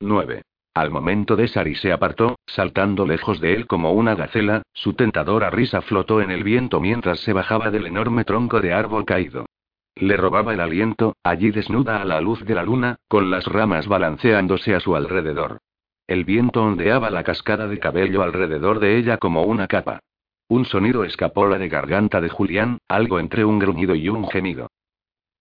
[0.00, 0.42] 9.
[0.74, 5.50] Al momento de Sari se apartó, saltando lejos de él como una gacela, su tentadora
[5.50, 9.46] risa flotó en el viento mientras se bajaba del enorme tronco de árbol caído.
[9.96, 13.88] Le robaba el aliento, allí desnuda a la luz de la luna, con las ramas
[13.88, 15.58] balanceándose a su alrededor.
[16.06, 20.00] El viento ondeaba la cascada de cabello alrededor de ella como una capa.
[20.48, 24.68] Un sonido escapó la de garganta de Julián, algo entre un gruñido y un gemido.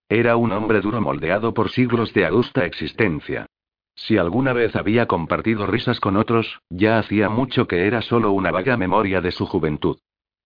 [0.09, 3.45] Era un hombre duro moldeado por siglos de augusta existencia.
[3.99, 8.49] Si alguna vez había compartido risas con otros, ya hacía mucho que era solo una
[8.49, 9.97] vaga memoria de su juventud.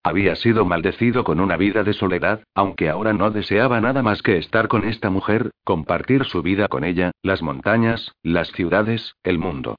[0.02, 4.38] Había sido maldecido con una vida de soledad, aunque ahora no deseaba nada más que
[4.38, 9.76] estar con esta mujer, compartir su vida con ella, las montañas, las ciudades, el mundo.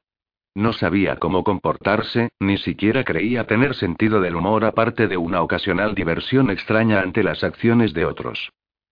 [0.55, 5.93] No sabía cómo comportarse, ni siquiera creía tener sentido del humor aparte de una ocasional
[5.93, 8.51] diversión extraña ante las acciones de otros.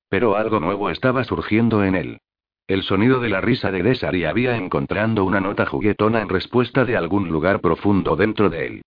[0.09, 2.19] Pero algo nuevo estaba surgiendo en él.
[2.65, 6.95] El sonido de la risa de Desari había encontrando una nota juguetona en respuesta de
[6.95, 8.81] algún lugar profundo dentro de él.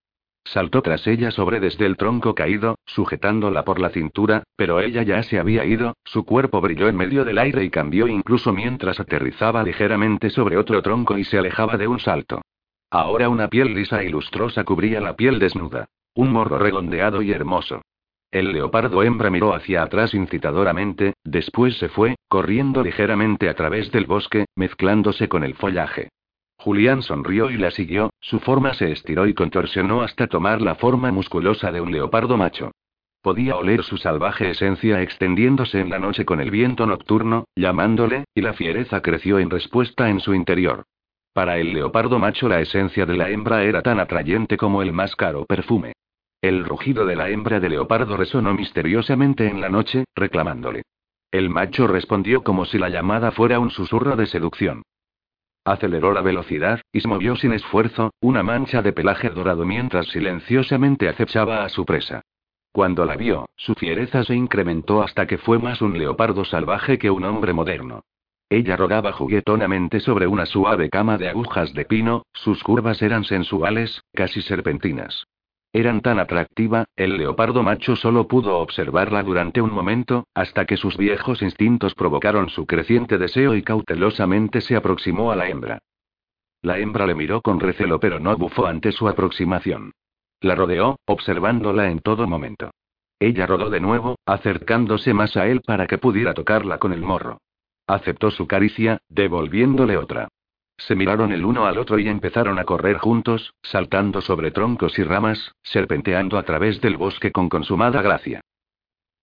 [0.45, 5.23] Saltó tras ella sobre desde el tronco caído, sujetándola por la cintura, pero ella ya
[5.23, 9.63] se había ido, su cuerpo brilló en medio del aire y cambió incluso mientras aterrizaba
[9.63, 12.41] ligeramente sobre otro tronco y se alejaba de un salto.
[12.91, 15.87] Ahora una piel lisa y lustrosa cubría la piel desnuda.
[16.15, 17.83] Un morro redondeado y hermoso.
[18.37, 24.05] El leopardo hembra miró hacia atrás incitadoramente, después se fue, corriendo ligeramente a través del
[24.05, 26.11] bosque, mezclándose con el follaje.
[26.59, 31.11] Julián sonrió y la siguió, su forma se estiró y contorsionó hasta tomar la forma
[31.13, 32.73] musculosa de un leopardo macho.
[33.23, 38.43] Podía oler su salvaje esencia extendiéndose en la noche con el viento nocturno, llamándole, y
[38.43, 40.85] la fiereza creció en respuesta en su interior.
[41.33, 45.17] Para el leopardo macho la esencia de la hembra era tan atrayente como el más
[45.17, 45.95] caro perfume.
[46.47, 50.85] El rugido de la hembra de leopardo resonó misteriosamente en la noche, reclamándole.
[51.33, 54.83] El macho respondió como si la llamada fuera un susurro de seducción.
[55.65, 61.09] Aceleró la velocidad, y se movió sin esfuerzo, una mancha de pelaje dorado mientras silenciosamente
[61.09, 62.23] acechaba a su presa.
[62.71, 67.11] Cuando la vio, su fiereza se incrementó hasta que fue más un leopardo salvaje que
[67.11, 68.03] un hombre moderno.
[68.49, 74.01] Ella rodaba juguetonamente sobre una suave cama de agujas de pino, sus curvas eran sensuales,
[74.15, 75.27] casi serpentinas.
[75.77, 80.97] Eran tan atractiva, el leopardo macho solo pudo observarla durante un momento, hasta que sus
[80.97, 85.81] viejos instintos provocaron su creciente deseo y cautelosamente se aproximó a la hembra.
[86.63, 89.93] La hembra le miró con recelo pero no bufó ante su aproximación.
[90.41, 92.71] La rodeó, observándola en todo momento.
[93.21, 97.43] Ella rodó de nuevo, acercándose más a él para que pudiera tocarla con el morro.
[97.87, 100.29] Aceptó su caricia, devolviéndole otra.
[100.79, 105.05] Se miraron el uno al otro y empezaron a correr juntos, saltando sobre troncos y
[105.05, 108.41] ramas, serpenteando a través del bosque con consumada gracia.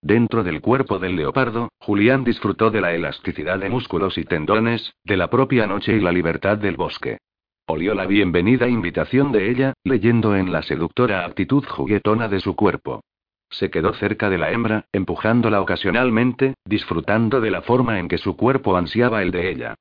[0.02, 5.16] Dentro del cuerpo del leopardo, Julián disfrutó de la elasticidad de músculos y tendones, de
[5.16, 7.18] la propia noche y la libertad del bosque.
[7.66, 13.00] Olió la bienvenida invitación de ella, leyendo en la seductora actitud juguetona de su cuerpo.
[13.48, 18.36] Se quedó cerca de la hembra, empujándola ocasionalmente, disfrutando de la forma en que su
[18.36, 19.74] cuerpo ansiaba el de ella.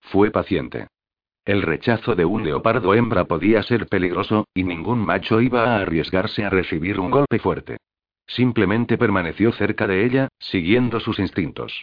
[0.00, 0.88] Fue paciente.
[1.44, 6.44] El rechazo de un leopardo hembra podía ser peligroso, y ningún macho iba a arriesgarse
[6.44, 7.78] a recibir un golpe fuerte.
[8.26, 11.82] Simplemente permaneció cerca de ella, siguiendo sus instintos.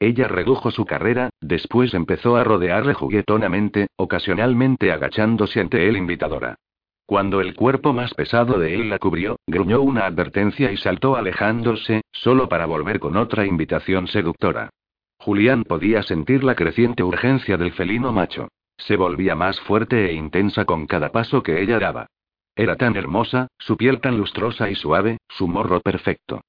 [0.00, 6.56] Ella redujo su carrera, después empezó a rodearle juguetonamente, ocasionalmente agachándose ante él invitadora.
[7.06, 12.02] Cuando el cuerpo más pesado de él la cubrió, gruñó una advertencia y saltó alejándose,
[12.10, 14.70] solo para volver con otra invitación seductora.
[15.18, 18.48] Julián podía sentir la creciente urgencia del felino macho.
[18.86, 22.06] Se volvía más fuerte e intensa con cada paso que ella daba.
[22.56, 26.40] Era tan hermosa, su piel tan lustrosa y suave, su morro perfecto.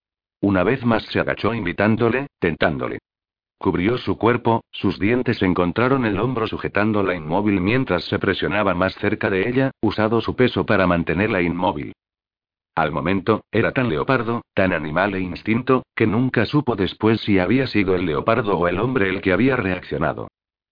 [0.41, 2.99] Una vez más se agachó invitándole, tentándole.
[3.59, 9.29] Cubrió su cuerpo, sus dientes encontraron el hombro sujetándola inmóvil mientras se presionaba más cerca
[9.29, 11.93] de ella, usado su peso para mantenerla inmóvil.
[12.75, 17.67] Al momento, era tan leopardo, tan animal e instinto, que nunca supo después si había
[17.67, 20.27] sido el leopardo o el hombre el que había reaccionado.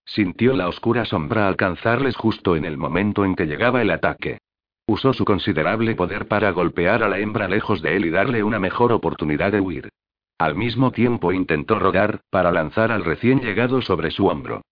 [0.06, 4.40] Sintió la oscura sombra alcanzarles justo en el momento en que llegaba el ataque.
[4.88, 8.60] Usó su considerable poder para golpear a la hembra lejos de él y darle una
[8.60, 9.90] mejor oportunidad de huir.
[10.38, 14.64] Al mismo tiempo intentó rodar, para lanzar al recién llegado sobre su hombro.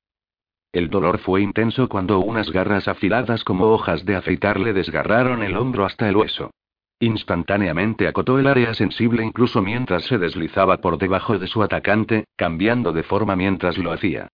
[0.72, 5.56] El dolor fue intenso cuando unas garras afiladas como hojas de afeitar le desgarraron el
[5.56, 6.52] hombro hasta el hueso.
[7.00, 12.92] Instantáneamente acotó el área sensible incluso mientras se deslizaba por debajo de su atacante, cambiando
[12.92, 14.28] de forma mientras lo hacía.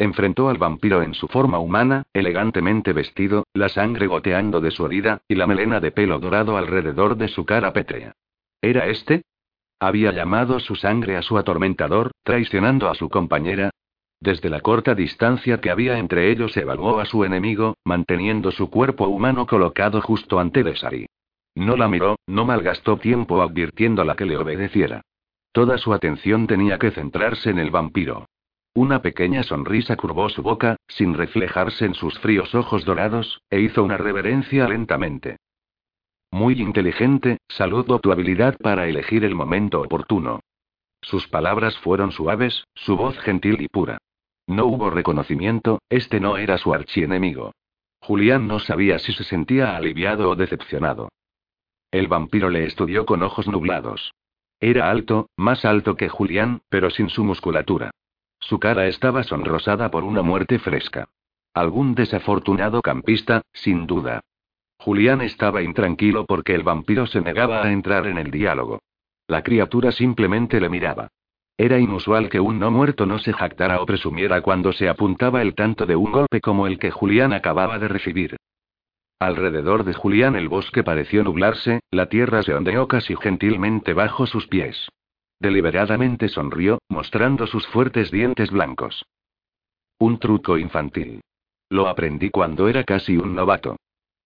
[0.00, 5.20] Enfrentó al vampiro en su forma humana, elegantemente vestido, la sangre goteando de su herida,
[5.28, 8.14] y la melena de pelo dorado alrededor de su cara pétrea.
[8.62, 9.22] ¿Era este?
[9.78, 13.70] Había llamado su sangre a su atormentador, traicionando a su compañera,
[14.22, 19.06] desde la corta distancia que había entre ellos evaluó a su enemigo, manteniendo su cuerpo
[19.08, 21.06] humano colocado justo ante Desari.
[21.54, 25.00] No la miró, no malgastó tiempo advirtiéndola que le obedeciera.
[25.52, 28.26] Toda su atención tenía que centrarse en el vampiro.
[28.74, 33.82] Una pequeña sonrisa curvó su boca, sin reflejarse en sus fríos ojos dorados, e hizo
[33.82, 35.38] una reverencia lentamente.
[36.30, 40.40] Muy inteligente, saludo tu habilidad para elegir el momento oportuno.
[41.02, 43.98] Sus palabras fueron suaves, su voz gentil y pura.
[44.46, 47.52] No hubo reconocimiento, este no era su archienemigo.
[48.00, 51.08] Julián no sabía si se sentía aliviado o decepcionado.
[51.90, 54.12] El vampiro le estudió con ojos nublados.
[54.60, 57.90] Era alto, más alto que Julián, pero sin su musculatura.
[58.40, 61.08] Su cara estaba sonrosada por una muerte fresca.
[61.54, 64.22] Algún desafortunado campista, sin duda.
[64.78, 68.80] Julián estaba intranquilo porque el vampiro se negaba a entrar en el diálogo.
[69.28, 71.08] La criatura simplemente le miraba.
[71.58, 75.54] Era inusual que un no muerto no se jactara o presumiera cuando se apuntaba el
[75.54, 78.36] tanto de un golpe como el que Julián acababa de recibir.
[79.18, 84.46] Alrededor de Julián el bosque pareció nublarse, la tierra se ondeó casi gentilmente bajo sus
[84.46, 84.88] pies.
[85.40, 89.06] Deliberadamente sonrió, mostrando sus fuertes dientes blancos.
[89.98, 91.22] Un truco infantil.
[91.70, 93.76] Lo aprendí cuando era casi un novato.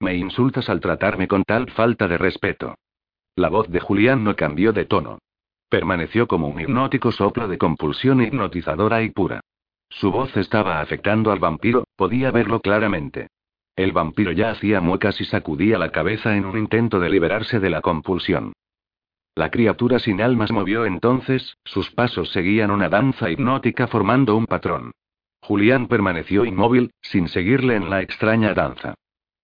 [0.00, 2.74] Me insultas al tratarme con tal falta de respeto.
[3.36, 5.18] La voz de Julián no cambió de tono.
[5.68, 9.40] Permaneció como un hipnótico soplo de compulsión hipnotizadora y pura.
[9.88, 13.28] Su voz estaba afectando al vampiro, podía verlo claramente.
[13.76, 17.70] El vampiro ya hacía muecas y sacudía la cabeza en un intento de liberarse de
[17.70, 18.52] la compulsión.
[19.36, 24.92] La criatura sin almas movió entonces, sus pasos seguían una danza hipnótica formando un patrón.
[25.40, 28.94] Julián permaneció inmóvil, sin seguirle en la extraña danza.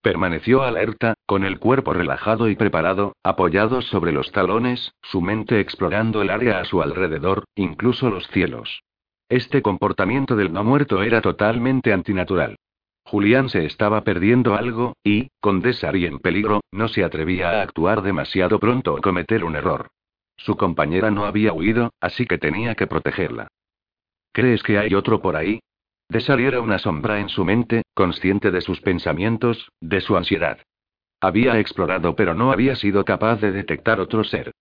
[0.01, 6.23] Permaneció alerta, con el cuerpo relajado y preparado, apoyado sobre los talones, su mente explorando
[6.23, 8.83] el área a su alrededor, incluso los cielos.
[9.29, 12.57] Este comportamiento del no muerto era totalmente antinatural.
[13.11, 18.03] Julián se estaba perdiendo algo, y, con Desari en peligro, no se atrevía a actuar
[18.03, 19.89] demasiado pronto o cometer un error.
[20.37, 23.49] Su compañera no había huido, así que tenía que protegerla.
[24.33, 25.59] ¿Crees que hay otro por ahí?
[26.09, 30.61] De saliera una sombra en su mente, consciente de sus pensamientos, de su ansiedad.
[31.21, 34.53] Había explorado pero no había sido capaz de detectar otro ser.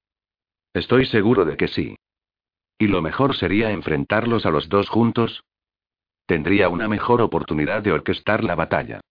[0.74, 1.98] Estoy seguro de que sí.
[2.80, 5.44] ¿Y lo mejor sería enfrentarlos a los dos juntos?
[6.30, 9.02] Tendría una mejor oportunidad de orquestar la batalla.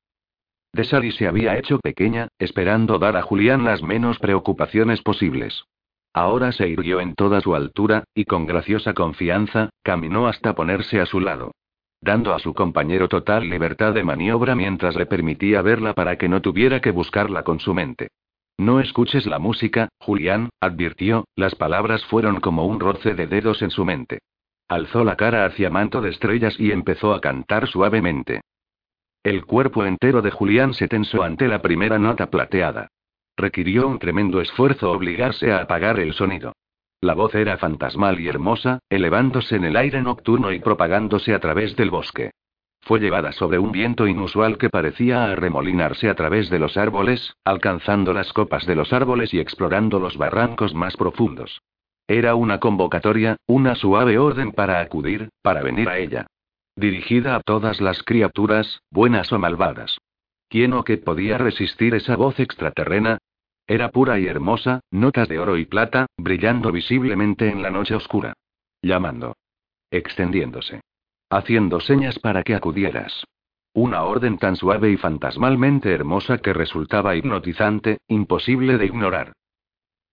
[0.72, 5.64] Desali se había hecho pequeña, esperando dar a Julián las menos preocupaciones posibles.
[6.14, 11.06] Ahora se irguió en toda su altura, y con graciosa confianza, caminó hasta ponerse a
[11.06, 11.50] su lado
[12.00, 16.40] dando a su compañero total libertad de maniobra mientras le permitía verla para que no
[16.40, 18.12] tuviera que buscarla con su mente.
[18.56, 23.70] No escuches la música, Julián, advirtió, las palabras fueron como un roce de dedos en
[23.70, 24.20] su mente.
[24.68, 28.42] Alzó la cara hacia manto de estrellas y empezó a cantar suavemente.
[29.24, 32.88] El cuerpo entero de Julián se tensó ante la primera nota plateada.
[33.36, 36.52] Requirió un tremendo esfuerzo obligarse a apagar el sonido.
[37.00, 41.74] La voz era fantasmal y hermosa, elevándose en el aire nocturno y propagándose a través
[41.76, 42.32] del bosque.
[42.82, 48.12] Fue llevada sobre un viento inusual que parecía arremolinarse a través de los árboles, alcanzando
[48.12, 51.60] las copas de los árboles y explorando los barrancos más profundos.
[52.10, 56.26] Era una convocatoria, una suave orden para acudir, para venir a ella.
[56.74, 59.98] Dirigida a todas las criaturas, buenas o malvadas.
[60.48, 63.18] ¿Quién o qué podía resistir esa voz extraterrena?
[63.66, 68.32] Era pura y hermosa, notas de oro y plata, brillando visiblemente en la noche oscura.
[68.80, 69.36] Llamando.
[69.90, 70.80] Extendiéndose.
[71.28, 73.24] Haciendo señas para que acudieras.
[73.74, 79.32] Una orden tan suave y fantasmalmente hermosa que resultaba hipnotizante, imposible de ignorar.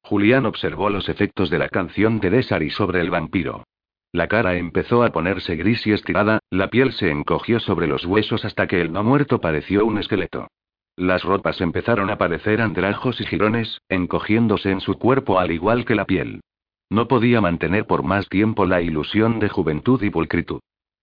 [0.05, 3.63] Julián observó los efectos de la canción de Desari sobre el vampiro.
[4.11, 8.45] La cara empezó a ponerse gris y estirada, la piel se encogió sobre los huesos
[8.45, 10.47] hasta que el no muerto pareció un esqueleto.
[10.95, 15.95] Las ropas empezaron a parecer andrajos y jirones, encogiéndose en su cuerpo al igual que
[15.95, 16.41] la piel.
[16.91, 20.59] No podía mantener por más tiempo la ilusión de juventud y pulcritud.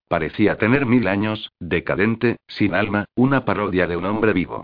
[0.07, 4.63] Parecía tener mil años, decadente, sin alma, una parodia de un hombre vivo.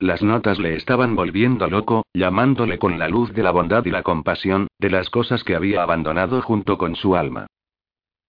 [0.00, 4.04] Las notas le estaban volviendo loco, llamándole con la luz de la bondad y la
[4.04, 7.48] compasión, de las cosas que había abandonado junto con su alma.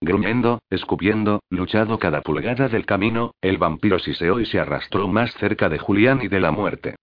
[0.02, 5.70] Gruñendo, escupiendo, luchado cada pulgada del camino, el vampiro siseó y se arrastró más cerca
[5.70, 6.96] de Julián y de la muerte.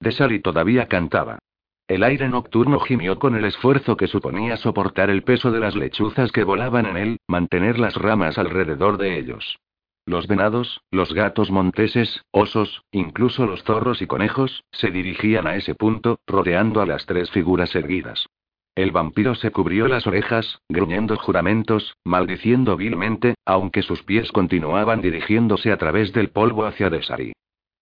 [0.00, 1.38] Desari todavía cantaba.
[1.86, 6.32] El aire nocturno gimió con el esfuerzo que suponía soportar el peso de las lechuzas
[6.32, 9.58] que volaban en él, mantener las ramas alrededor de ellos.
[10.06, 15.74] Los venados, los gatos monteses, osos, incluso los zorros y conejos, se dirigían a ese
[15.74, 18.26] punto, rodeando a las tres figuras erguidas.
[18.74, 25.72] El vampiro se cubrió las orejas, gruñendo juramentos, maldiciendo vilmente, aunque sus pies continuaban dirigiéndose
[25.72, 27.32] a través del polvo hacia Desari.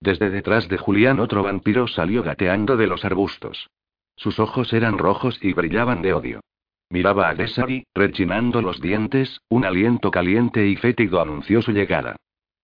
[0.01, 3.69] Desde detrás de Julián otro vampiro salió gateando de los arbustos.
[4.17, 6.41] Sus ojos eran rojos y brillaban de odio.
[6.93, 12.17] Miraba a Desari, rechinando los dientes, un aliento caliente y fétido anunció su llegada.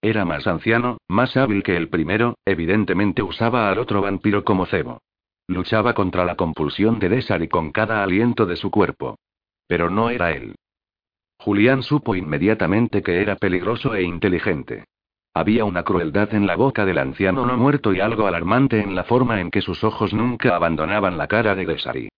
[0.02, 5.00] Era más anciano, más hábil que el primero, evidentemente usaba al otro vampiro como cebo.
[5.46, 9.16] Luchaba contra la compulsión de Desari con cada aliento de su cuerpo.
[9.66, 10.56] Pero no era él.
[11.38, 14.84] Julián supo inmediatamente que era peligroso e inteligente.
[15.32, 19.04] Había una crueldad en la boca del anciano no muerto y algo alarmante en la
[19.04, 22.08] forma en que sus ojos nunca abandonaban la cara de Desari.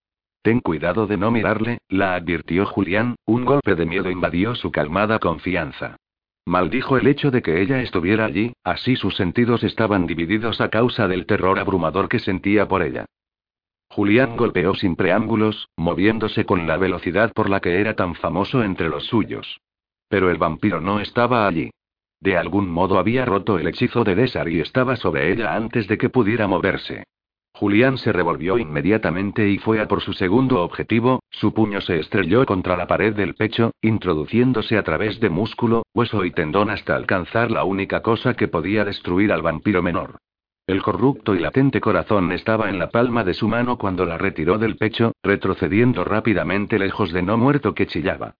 [0.41, 5.19] Ten cuidado de no mirarle, la advirtió Julián, un golpe de miedo invadió su calmada
[5.19, 5.97] confianza.
[6.45, 11.07] Maldijo el hecho de que ella estuviera allí, así sus sentidos estaban divididos a causa
[11.07, 13.05] del terror abrumador que sentía por ella.
[13.89, 18.89] Julián golpeó sin preámbulos, moviéndose con la velocidad por la que era tan famoso entre
[18.89, 19.59] los suyos.
[20.07, 21.69] Pero el vampiro no estaba allí.
[22.19, 25.97] De algún modo había roto el hechizo de Desar y estaba sobre ella antes de
[25.97, 27.03] que pudiera moverse.
[27.53, 32.45] Julián se revolvió inmediatamente y fue a por su segundo objetivo, su puño se estrelló
[32.45, 37.51] contra la pared del pecho, introduciéndose a través de músculo, hueso y tendón hasta alcanzar
[37.51, 40.17] la única cosa que podía destruir al vampiro menor.
[40.65, 44.57] El corrupto y latente corazón estaba en la palma de su mano cuando la retiró
[44.57, 48.35] del pecho, retrocediendo rápidamente lejos de no muerto que chillaba.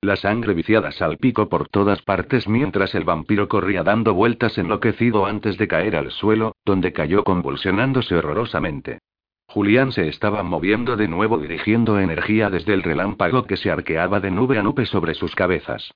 [0.00, 5.58] La sangre viciada salpicó por todas partes mientras el vampiro corría dando vueltas enloquecido antes
[5.58, 9.00] de caer al suelo, donde cayó convulsionándose horrorosamente.
[9.48, 14.30] Julián se estaba moviendo de nuevo dirigiendo energía desde el relámpago que se arqueaba de
[14.30, 15.90] nube a nube sobre sus cabezas.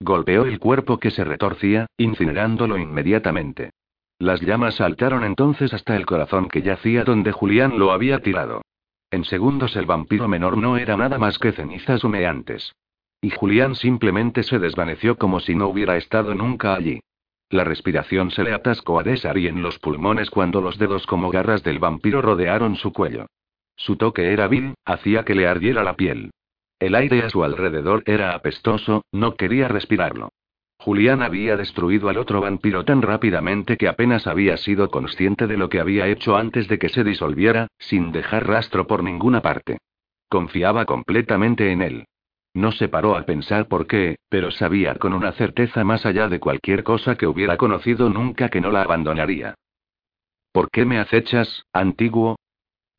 [0.00, 3.70] Golpeó el cuerpo que se retorcía, incinerándolo inmediatamente.
[4.18, 8.60] Las llamas saltaron entonces hasta el corazón que yacía donde Julián lo había tirado.
[9.10, 12.74] En segundos el vampiro menor no era nada más que cenizas humeantes.
[13.20, 17.00] Y Julián simplemente se desvaneció como si no hubiera estado nunca allí.
[17.48, 21.62] La respiración se le atascó a Desari en los pulmones cuando los dedos como garras
[21.62, 23.26] del vampiro rodearon su cuello.
[23.76, 26.30] Su toque era vil, hacía que le ardiera la piel.
[26.78, 30.30] El aire a su alrededor era apestoso, no quería respirarlo.
[30.78, 35.68] Julián había destruido al otro vampiro tan rápidamente que apenas había sido consciente de lo
[35.68, 39.78] que había hecho antes de que se disolviera, sin dejar rastro por ninguna parte.
[40.28, 42.04] Confiaba completamente en él.
[42.56, 46.40] No se paró a pensar por qué, pero sabía con una certeza más allá de
[46.40, 49.56] cualquier cosa que hubiera conocido nunca que no la abandonaría.
[50.52, 52.38] ¿Por qué me acechas, antiguo?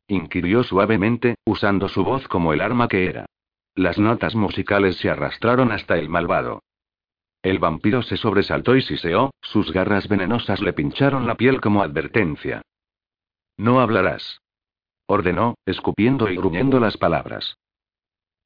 [0.06, 3.26] inquirió suavemente, usando su voz como el arma que era.
[3.74, 6.62] Las notas musicales se arrastraron hasta el malvado.
[7.42, 12.62] El vampiro se sobresaltó y siseó, sus garras venenosas le pincharon la piel como advertencia.
[13.56, 14.40] No hablarás.
[15.06, 17.56] Ordenó, escupiendo y gruñendo las palabras.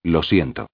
[0.03, 0.69] Lo siento.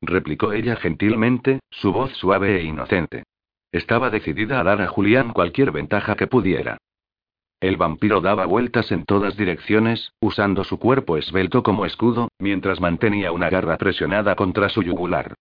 [0.00, 3.24] Replicó ella gentilmente, su voz suave e inocente.
[3.72, 6.78] Estaba decidida a dar a Julián cualquier ventaja que pudiera.
[7.60, 13.32] El vampiro daba vueltas en todas direcciones, usando su cuerpo esbelto como escudo, mientras mantenía
[13.32, 15.34] una garra presionada contra su yugular.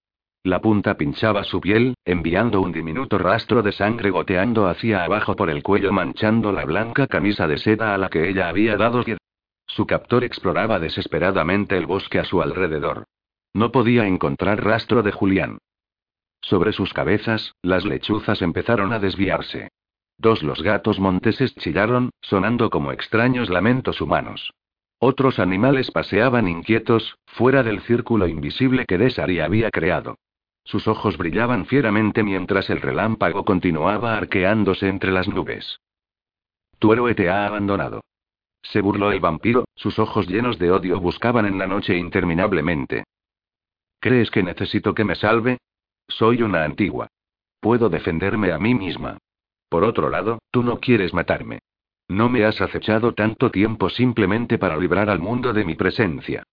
[0.43, 5.50] La punta pinchaba su piel, enviando un diminuto rastro de sangre goteando hacia abajo por
[5.50, 9.03] el cuello manchando la blanca camisa de seda a la que ella había dado
[9.65, 13.05] Su captor exploraba desesperadamente el bosque a su alrededor.
[13.55, 15.59] No podía encontrar rastro de Julián.
[16.41, 19.69] Sobre sus cabezas, las lechuzas empezaron a desviarse.
[20.17, 24.51] Dos los gatos monteses chillaron, sonando como extraños lamentos humanos.
[25.00, 30.17] Otros animales paseaban inquietos, fuera del círculo invisible que Desari había creado.
[30.65, 35.79] Sus ojos brillaban fieramente mientras el relámpago continuaba arqueándose entre las nubes.
[36.77, 38.01] Tu héroe te ha abandonado.
[38.63, 43.05] Se burló el vampiro, sus ojos llenos de odio buscaban en la noche interminablemente.
[44.05, 45.57] ¿Crees que necesito que me salve?
[46.07, 47.07] Soy una antigua.
[47.59, 49.17] Puedo defenderme a mí misma.
[49.67, 51.57] Por otro lado, tú no quieres matarme.
[52.07, 56.43] No me has acechado tanto tiempo simplemente para librar al mundo de mi presencia.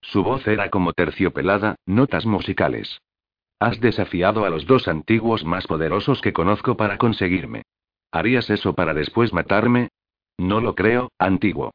[0.00, 3.00] Su voz era como terciopelada, notas musicales.
[3.58, 7.62] Has desafiado a los dos antiguos más poderosos que conozco para conseguirme.
[8.12, 9.88] ¿Harías eso para después matarme?
[10.38, 11.72] No lo creo, antiguo.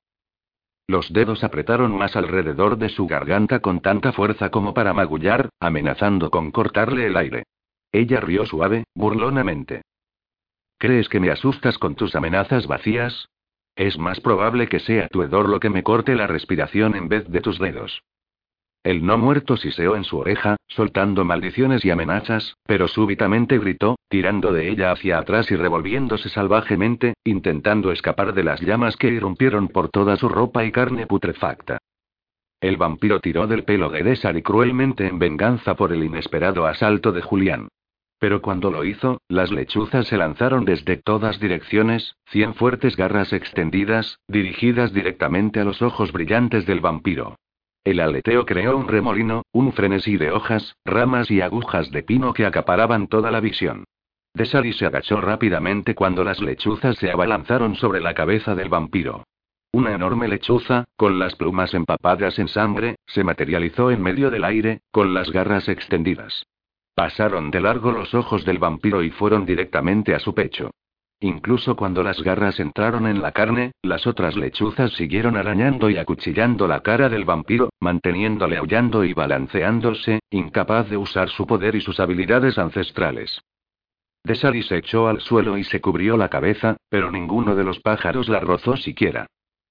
[0.87, 6.31] Los dedos apretaron más alrededor de su garganta con tanta fuerza como para magullar, amenazando
[6.31, 7.43] con cortarle el aire.
[7.91, 9.81] Ella rió suave, burlonamente.
[10.77, 13.27] ¿Crees que me asustas con tus amenazas vacías?
[13.75, 17.27] Es más probable que sea tu hedor lo que me corte la respiración en vez
[17.27, 18.01] de tus dedos.
[18.83, 24.53] El no muerto siseó en su oreja, soltando maldiciones y amenazas, pero súbitamente gritó, tirando
[24.53, 29.89] de ella hacia atrás y revolviéndose salvajemente, intentando escapar de las llamas que irrumpieron por
[29.89, 31.79] toda su ropa y carne putrefacta.
[32.59, 37.11] El vampiro tiró del pelo de Désar y cruelmente en venganza por el inesperado asalto
[37.11, 37.67] de Julián.
[38.19, 44.19] Pero cuando lo hizo, las lechuzas se lanzaron desde todas direcciones, cien fuertes garras extendidas,
[44.27, 47.35] dirigidas directamente a los ojos brillantes del vampiro.
[47.87, 52.45] El aleteo creó un remolino, un frenesí de hojas, ramas y agujas de pino que
[52.45, 53.85] acaparaban toda la visión.
[54.33, 59.23] Desari se agachó rápidamente cuando las lechuzas se abalanzaron sobre la cabeza del vampiro.
[59.71, 64.81] Una enorme lechuza, con las plumas empapadas en sangre, se materializó en medio del aire,
[64.91, 66.45] con las garras extendidas.
[66.93, 70.71] Pasaron de largo los ojos del vampiro y fueron directamente a su pecho.
[71.19, 76.67] Incluso cuando las garras entraron en la carne, las otras lechuzas siguieron arañando y acuchillando
[76.67, 81.99] la cara del vampiro, manteniéndole aullando y balanceándose, incapaz de usar su poder y sus
[81.99, 83.41] habilidades ancestrales.
[84.23, 88.29] Desari se echó al suelo y se cubrió la cabeza, pero ninguno de los pájaros
[88.29, 89.25] la rozó siquiera.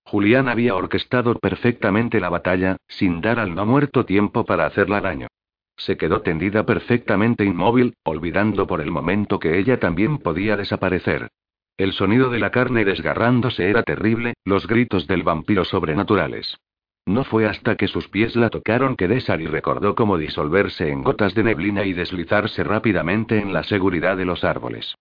[0.05, 5.29] Julián había orquestado perfectamente la batalla, sin dar al no muerto tiempo para hacerla daño.
[5.77, 11.29] Se quedó tendida perfectamente inmóvil, olvidando por el momento que ella también podía desaparecer.
[11.77, 16.57] El sonido de la carne desgarrándose era terrible, los gritos del vampiro sobrenaturales.
[17.05, 21.35] No fue hasta que sus pies la tocaron que Desari recordó cómo disolverse en gotas
[21.35, 24.95] de neblina y deslizarse rápidamente en la seguridad de los árboles.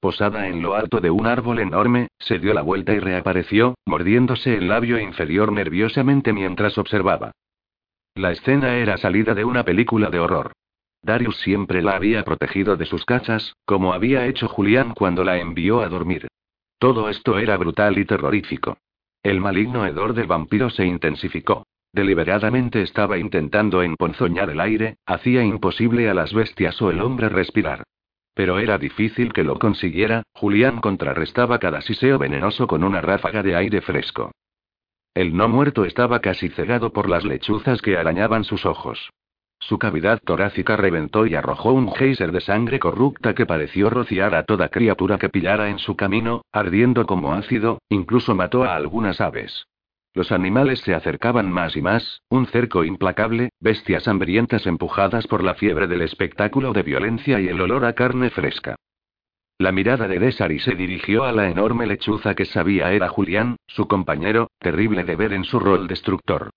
[0.00, 4.56] Posada en lo alto de un árbol enorme, se dio la vuelta y reapareció, mordiéndose
[4.56, 7.32] el labio inferior nerviosamente mientras observaba.
[8.14, 10.52] La escena era salida de una película de horror.
[11.02, 15.80] Darius siempre la había protegido de sus cachas, como había hecho Julián cuando la envió
[15.80, 16.28] a dormir.
[16.78, 18.78] Todo esto era brutal y terrorífico.
[19.22, 21.64] El maligno hedor del vampiro se intensificó.
[21.92, 27.84] Deliberadamente estaba intentando emponzoñar el aire, hacía imposible a las bestias o el hombre respirar.
[28.34, 33.56] Pero era difícil que lo consiguiera, Julián contrarrestaba cada siseo venenoso con una ráfaga de
[33.56, 34.30] aire fresco.
[35.14, 39.10] El no muerto estaba casi cegado por las lechuzas que arañaban sus ojos.
[39.58, 44.44] Su cavidad torácica reventó y arrojó un geyser de sangre corrupta que pareció rociar a
[44.44, 49.66] toda criatura que pillara en su camino, ardiendo como ácido, incluso mató a algunas aves.
[50.14, 55.54] Los animales se acercaban más y más, un cerco implacable, bestias hambrientas empujadas por la
[55.54, 58.76] fiebre del espectáculo de violencia y el olor a carne fresca.
[59.60, 63.86] La mirada de Desari se dirigió a la enorme lechuza que sabía era Julián, su
[63.86, 66.48] compañero, terrible de ver en su rol destructor.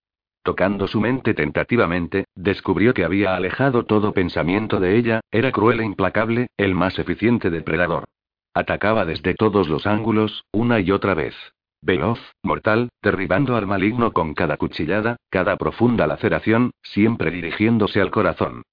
[0.41, 5.83] Tocando su mente tentativamente, descubrió que había alejado todo pensamiento de ella, era cruel e
[5.83, 8.05] implacable, el más eficiente depredador.
[8.53, 11.35] Atacaba desde todos los ángulos, una y otra vez.
[11.81, 18.63] Veloz, mortal, derribando al maligno con cada cuchillada, cada profunda laceración, siempre dirigiéndose al corazón.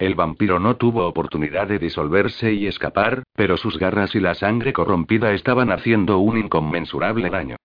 [0.00, 4.72] El vampiro no tuvo oportunidad de disolverse y escapar, pero sus garras y la sangre
[4.72, 7.56] corrompida estaban haciendo un inconmensurable daño.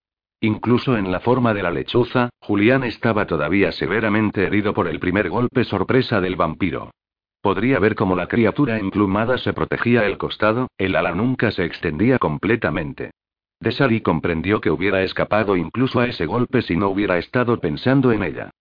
[0.41, 5.29] Incluso en la forma de la lechuza, Julián estaba todavía severamente herido por el primer
[5.29, 6.91] golpe sorpresa del vampiro.
[7.41, 12.19] Podría ver cómo la criatura emplumada se protegía el costado, el ala nunca se extendía
[12.19, 13.11] completamente.
[13.61, 18.23] Desali comprendió que hubiera escapado incluso a ese golpe si no hubiera estado pensando en
[18.23, 18.51] ella.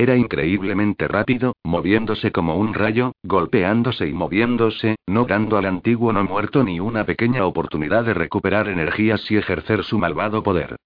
[0.00, 6.24] Era increíblemente rápido, moviéndose como un rayo, golpeándose y moviéndose, no dando al antiguo no
[6.24, 10.76] muerto ni una pequeña oportunidad de recuperar energías y ejercer su malvado poder.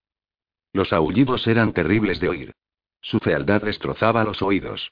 [0.73, 2.53] Los aullidos eran terribles de oír.
[3.03, 4.91] Su fealdad destrozaba los oídos.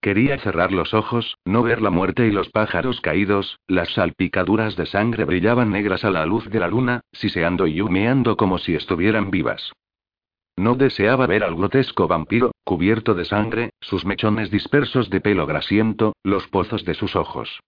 [0.00, 4.86] Quería cerrar los ojos, no ver la muerte y los pájaros caídos, las salpicaduras de
[4.86, 9.32] sangre brillaban negras a la luz de la luna, siseando y humeando como si estuvieran
[9.32, 9.72] vivas.
[10.56, 16.14] No deseaba ver al grotesco vampiro, cubierto de sangre, sus mechones dispersos de pelo grasiento,
[16.24, 17.60] los pozos de sus ojos.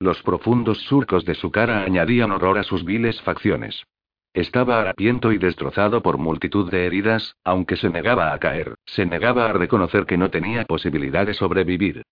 [0.00, 3.84] Los profundos surcos de su cara añadían horror a sus viles facciones.
[4.32, 9.46] Estaba harapiento y destrozado por multitud de heridas, aunque se negaba a caer, se negaba
[9.48, 12.02] a reconocer que no tenía posibilidad de sobrevivir.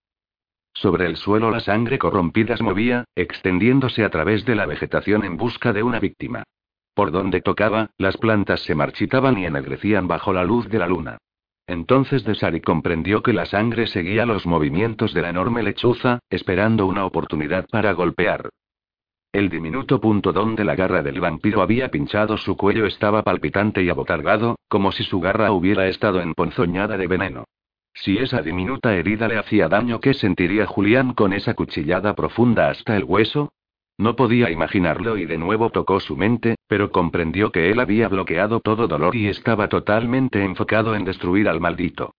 [0.72, 5.36] Sobre el suelo la sangre corrompida se movía, extendiéndose a través de la vegetación en
[5.36, 6.44] busca de una víctima.
[6.94, 11.18] Por donde tocaba, las plantas se marchitaban y ennegrecían bajo la luz de la luna.
[11.72, 17.06] Entonces Desari comprendió que la sangre seguía los movimientos de la enorme lechuza, esperando una
[17.06, 18.50] oportunidad para golpear.
[19.32, 23.88] El diminuto punto donde la garra del vampiro había pinchado su cuello estaba palpitante y
[23.88, 27.44] abotargado, como si su garra hubiera estado emponzoñada de veneno.
[27.94, 32.98] Si esa diminuta herida le hacía daño, ¿qué sentiría Julián con esa cuchillada profunda hasta
[32.98, 33.50] el hueso?
[33.98, 38.60] No podía imaginarlo y de nuevo tocó su mente, pero comprendió que él había bloqueado
[38.60, 42.14] todo dolor y estaba totalmente enfocado en destruir al maldito.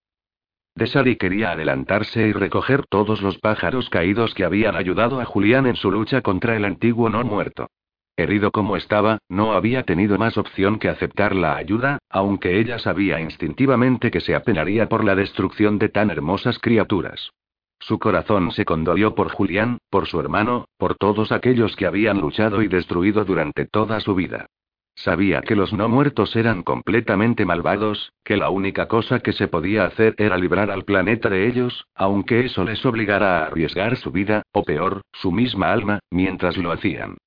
[0.75, 5.75] Desari quería adelantarse y recoger todos los pájaros caídos que habían ayudado a Julián en
[5.75, 7.67] su lucha contra el antiguo no muerto.
[8.15, 13.19] Herido como estaba, no había tenido más opción que aceptar la ayuda, aunque ella sabía
[13.19, 17.31] instintivamente que se apenaría por la destrucción de tan hermosas criaturas.
[17.79, 22.61] Su corazón se condolió por Julián, por su hermano, por todos aquellos que habían luchado
[22.61, 24.47] y destruido durante toda su vida.
[24.95, 29.85] Sabía que los no muertos eran completamente malvados, que la única cosa que se podía
[29.85, 34.43] hacer era librar al planeta de ellos, aunque eso les obligara a arriesgar su vida,
[34.51, 37.17] o peor, su misma alma, mientras lo hacían.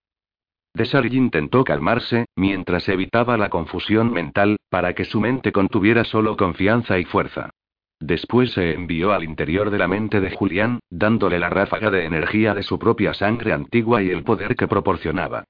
[0.74, 6.98] Desargy intentó calmarse, mientras evitaba la confusión mental, para que su mente contuviera solo confianza
[6.98, 7.50] y fuerza.
[8.00, 12.54] Después se envió al interior de la mente de Julián, dándole la ráfaga de energía
[12.54, 15.44] de su propia sangre antigua y el poder que proporcionaba.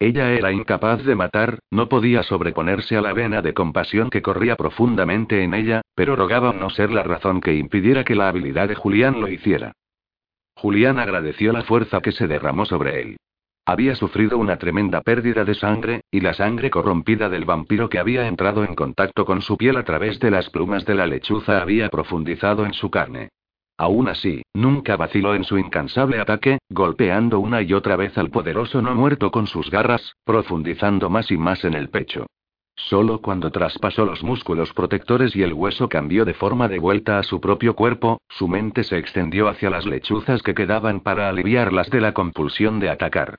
[0.00, 4.56] Ella era incapaz de matar, no podía sobreponerse a la vena de compasión que corría
[4.56, 8.74] profundamente en ella, pero rogaba no ser la razón que impidiera que la habilidad de
[8.74, 9.74] Julián lo hiciera.
[10.56, 13.16] Julián agradeció la fuerza que se derramó sobre él.
[13.64, 18.26] Había sufrido una tremenda pérdida de sangre, y la sangre corrompida del vampiro que había
[18.26, 21.88] entrado en contacto con su piel a través de las plumas de la lechuza había
[21.88, 23.28] profundizado en su carne.
[23.78, 28.82] Aún así, nunca vaciló en su incansable ataque, golpeando una y otra vez al poderoso
[28.82, 32.26] no muerto con sus garras, profundizando más y más en el pecho.
[32.74, 37.22] Solo cuando traspasó los músculos protectores y el hueso cambió de forma de vuelta a
[37.22, 42.00] su propio cuerpo, su mente se extendió hacia las lechuzas que quedaban para aliviarlas de
[42.00, 43.38] la compulsión de atacar.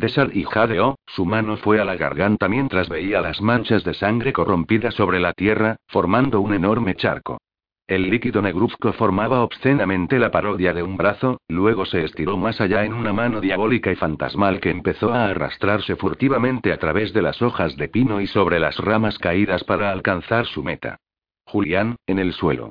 [0.00, 4.32] Desal y jadeó, su mano fue a la garganta mientras veía las manchas de sangre
[4.32, 7.38] corrompida sobre la tierra, formando un enorme charco.
[7.86, 12.86] El líquido negruzco formaba obscenamente la parodia de un brazo, luego se estiró más allá
[12.86, 17.42] en una mano diabólica y fantasmal que empezó a arrastrarse furtivamente a través de las
[17.42, 20.96] hojas de pino y sobre las ramas caídas para alcanzar su meta.
[21.44, 22.70] Julián, en el suelo.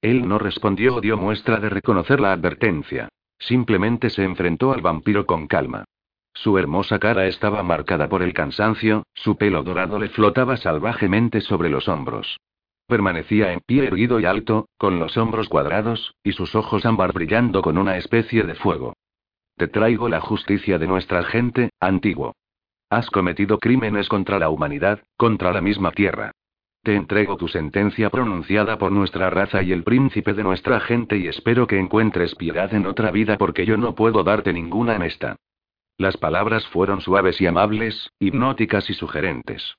[0.00, 3.10] Él no respondió o dio muestra de reconocer la advertencia.
[3.38, 5.84] Simplemente se enfrentó al vampiro con calma.
[6.32, 11.68] Su hermosa cara estaba marcada por el cansancio, su pelo dorado le flotaba salvajemente sobre
[11.68, 12.38] los hombros.
[12.86, 17.62] Permanecía en pie erguido y alto, con los hombros cuadrados, y sus ojos ámbar brillando
[17.62, 18.94] con una especie de fuego.
[19.56, 22.34] Te traigo la justicia de nuestra gente, antiguo.
[22.88, 26.32] Has cometido crímenes contra la humanidad, contra la misma tierra.
[26.82, 31.28] Te entrego tu sentencia pronunciada por nuestra raza y el príncipe de nuestra gente y
[31.28, 35.36] espero que encuentres piedad en otra vida porque yo no puedo darte ninguna en esta.
[36.00, 39.76] Las palabras fueron suaves y amables, hipnóticas y sugerentes.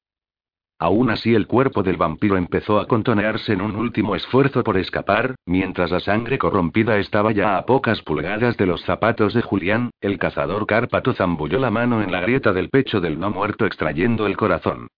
[0.77, 5.33] Aún así el cuerpo del vampiro empezó a contonearse en un último esfuerzo por escapar,
[5.47, 10.19] mientras la sangre corrompida estaba ya a pocas pulgadas de los zapatos de Julián, el
[10.19, 14.37] cazador Cárpato zambulló la mano en la grieta del pecho del no muerto extrayendo el
[14.37, 14.89] corazón.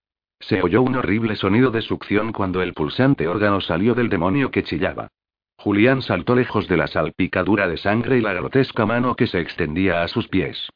[0.41, 4.63] Se oyó un horrible sonido de succión cuando el pulsante órgano salió del demonio que
[4.63, 5.07] chillaba.
[5.55, 10.03] Julián saltó lejos de la salpicadura de sangre y la grotesca mano que se extendía
[10.03, 10.67] a sus pies.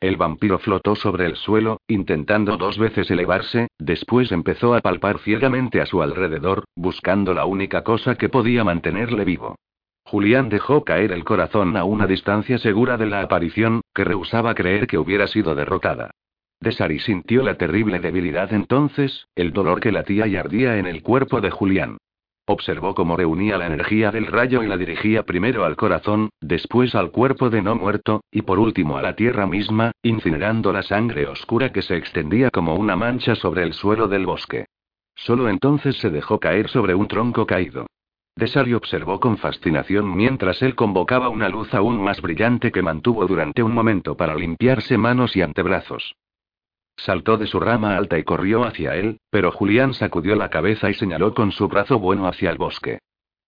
[0.00, 5.82] El vampiro flotó sobre el suelo, intentando dos veces elevarse, después empezó a palpar ciegamente
[5.82, 9.56] a su alrededor, buscando la única cosa que podía mantenerle vivo.
[10.04, 14.86] Julián dejó caer el corazón a una distancia segura de la aparición, que rehusaba creer
[14.86, 16.10] que hubiera sido derrotada.
[16.60, 21.40] Desari sintió la terrible debilidad entonces, el dolor que latía y ardía en el cuerpo
[21.40, 21.98] de Julián.
[22.46, 27.10] Observó cómo reunía la energía del rayo y la dirigía primero al corazón, después al
[27.10, 31.70] cuerpo de no muerto, y por último a la tierra misma, incinerando la sangre oscura
[31.70, 34.66] que se extendía como una mancha sobre el suelo del bosque.
[35.14, 37.86] Solo entonces se dejó caer sobre un tronco caído.
[38.36, 43.62] Desari observó con fascinación mientras él convocaba una luz aún más brillante que mantuvo durante
[43.62, 46.14] un momento para limpiarse manos y antebrazos.
[47.04, 50.94] Saltó de su rama alta y corrió hacia él, pero Julián sacudió la cabeza y
[50.94, 52.98] señaló con su brazo bueno hacia el bosque.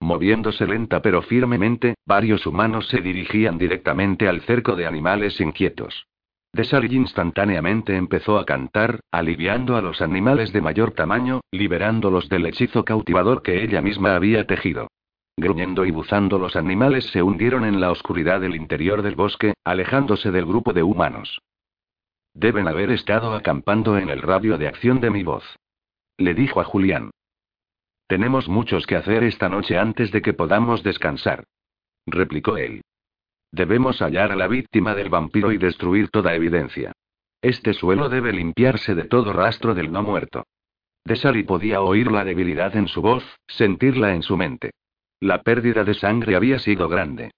[0.00, 6.06] Moviéndose lenta pero firmemente, varios humanos se dirigían directamente al cerco de animales inquietos.
[6.54, 12.84] Desargy instantáneamente empezó a cantar, aliviando a los animales de mayor tamaño, liberándolos del hechizo
[12.84, 14.88] cautivador que ella misma había tejido.
[15.36, 20.30] Gruñendo y buzando los animales se hundieron en la oscuridad del interior del bosque, alejándose
[20.30, 21.40] del grupo de humanos.
[22.34, 25.44] Deben haber estado acampando en el radio de acción de mi voz.
[26.16, 27.10] Le dijo a Julián.
[28.06, 31.44] Tenemos muchos que hacer esta noche antes de que podamos descansar.
[32.06, 32.82] Replicó él.
[33.52, 36.92] Debemos hallar a la víctima del vampiro y destruir toda evidencia.
[37.42, 40.44] Este suelo debe limpiarse de todo rastro del no muerto.
[41.04, 44.70] Desari podía oír la debilidad en su voz, sentirla en su mente.
[45.20, 47.32] La pérdida de sangre había sido grande.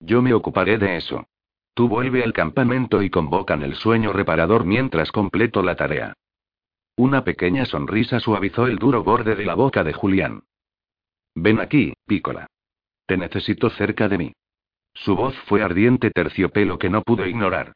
[0.00, 1.26] Yo me ocuparé de eso.
[1.76, 6.14] Tú vuelve al campamento y convocan el sueño reparador mientras completo la tarea.
[6.96, 10.44] Una pequeña sonrisa suavizó el duro borde de la boca de Julián.
[11.34, 12.46] Ven aquí, Pícola.
[13.04, 14.32] Te necesito cerca de mí.
[14.94, 17.74] Su voz fue ardiente terciopelo que no pudo ignorar.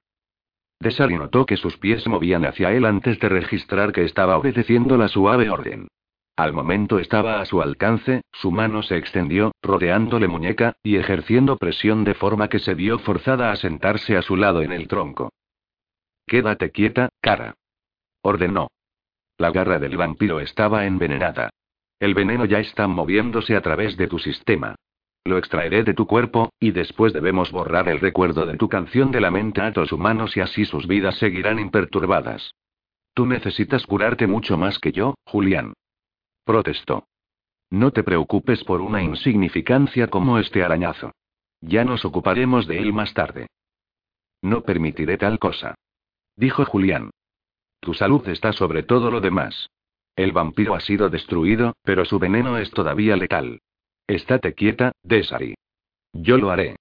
[0.81, 5.09] Desali notó que sus pies movían hacia él antes de registrar que estaba obedeciendo la
[5.09, 5.89] suave orden.
[6.37, 12.05] Al momento estaba a su alcance, su mano se extendió, rodeándole muñeca, y ejerciendo presión
[12.05, 15.31] de forma que se vio forzada a sentarse a su lado en el tronco.
[16.27, 17.55] Quédate quieta, cara.
[18.23, 18.69] Ordenó.
[19.37, 21.51] La garra del vampiro estaba envenenada.
[21.99, 24.77] El veneno ya está moviéndose a través de tu sistema.
[25.25, 29.21] Lo extraeré de tu cuerpo, y después debemos borrar el recuerdo de tu canción de
[29.21, 32.55] la mente a tus humanos y así sus vidas seguirán imperturbadas.
[33.13, 35.75] Tú necesitas curarte mucho más que yo, Julián.
[36.51, 37.07] Protestó.
[37.71, 41.13] No te preocupes por una insignificancia como este arañazo.
[41.61, 43.47] Ya nos ocuparemos de él más tarde.
[44.43, 45.77] No permitiré tal cosa.
[46.35, 47.11] Dijo Julián.
[47.79, 49.71] Tu salud está sobre todo lo demás.
[50.17, 53.61] El vampiro ha sido destruido, pero su veneno es todavía letal.
[54.09, 55.55] Estate quieta, Desari.
[56.13, 56.75] Yo lo haré.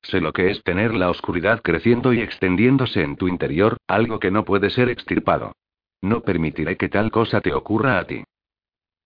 [0.00, 4.30] Sé lo que es tener la oscuridad creciendo y extendiéndose en tu interior, algo que
[4.30, 5.56] no puede ser extirpado.
[6.02, 8.22] No permitiré que tal cosa te ocurra a ti.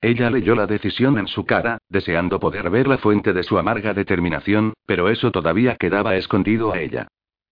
[0.03, 3.95] Ella leyó la decisión en su cara, deseando poder ver la fuente de su amarga
[3.95, 7.07] determinación, pero eso todavía quedaba escondido a ella.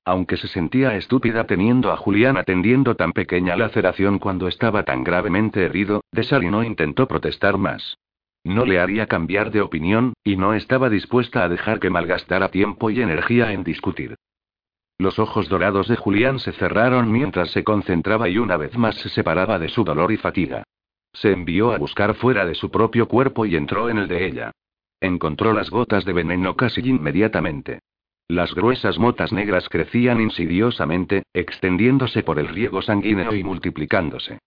[0.04, 5.64] Aunque se sentía estúpida teniendo a Julián atendiendo tan pequeña laceración cuando estaba tan gravemente
[5.64, 7.96] herido, Desali no intentó protestar más.
[8.42, 12.90] No le haría cambiar de opinión, y no estaba dispuesta a dejar que malgastara tiempo
[12.90, 14.16] y energía en discutir.
[14.98, 19.08] Los ojos dorados de Julián se cerraron mientras se concentraba y una vez más se
[19.08, 20.64] separaba de su dolor y fatiga.
[21.12, 24.52] Se envió a buscar fuera de su propio cuerpo y entró en el de ella.
[25.00, 27.80] Encontró las gotas de veneno casi inmediatamente.
[28.28, 34.38] Las gruesas motas negras crecían insidiosamente, extendiéndose por el riego sanguíneo y multiplicándose.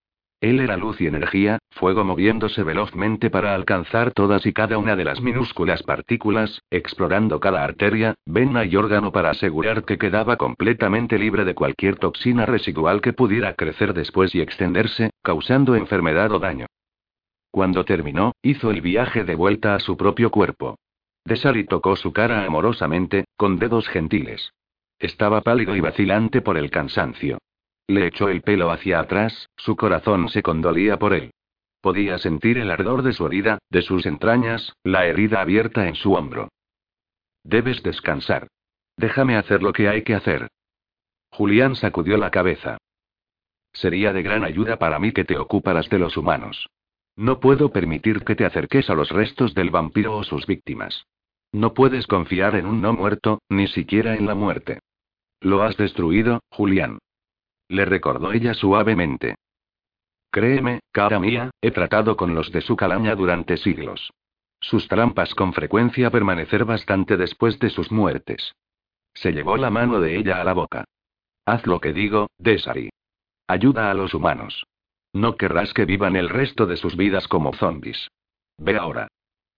[0.43, 5.05] Él era luz y energía, fuego moviéndose velozmente para alcanzar todas y cada una de
[5.05, 11.45] las minúsculas partículas, explorando cada arteria, vena y órgano para asegurar que quedaba completamente libre
[11.45, 16.65] de cualquier toxina residual que pudiera crecer después y extenderse, causando enfermedad o daño.
[17.49, 20.75] Cuando terminó, hizo el viaje de vuelta a su propio cuerpo.
[21.23, 24.51] Desali tocó su cara amorosamente, con dedos gentiles.
[24.99, 27.37] Estaba pálido y vacilante por el cansancio.
[27.87, 31.31] Le echó el pelo hacia atrás, su corazón se condolía por él.
[31.81, 36.13] Podía sentir el ardor de su herida, de sus entrañas, la herida abierta en su
[36.13, 36.47] hombro.
[37.43, 38.47] Debes descansar.
[38.95, 40.47] Déjame hacer lo que hay que hacer.
[41.31, 42.77] Julián sacudió la cabeza.
[43.73, 46.69] Sería de gran ayuda para mí que te ocuparas de los humanos.
[47.17, 51.05] No puedo permitir que te acerques a los restos del vampiro o sus víctimas.
[51.51, 54.79] No puedes confiar en un no muerto, ni siquiera en la muerte.
[55.41, 56.99] Lo has destruido, Julián
[57.73, 59.35] le recordó ella suavemente.
[60.31, 64.11] Créeme, cara mía, he tratado con los de su calaña durante siglos.
[64.59, 68.53] Sus trampas con frecuencia permanecer bastante después de sus muertes.
[69.13, 70.85] Se llevó la mano de ella a la boca.
[71.45, 72.89] Haz lo que digo, Desari.
[73.47, 74.65] Ayuda a los humanos.
[75.11, 78.07] No querrás que vivan el resto de sus vidas como zombies.
[78.57, 79.07] Ve ahora.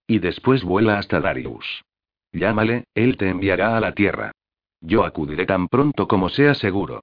[0.07, 1.83] Y después vuela hasta Darius.
[2.31, 4.31] Llámale, él te enviará a la tierra.
[4.81, 7.01] Yo acudiré tan pronto como sea seguro.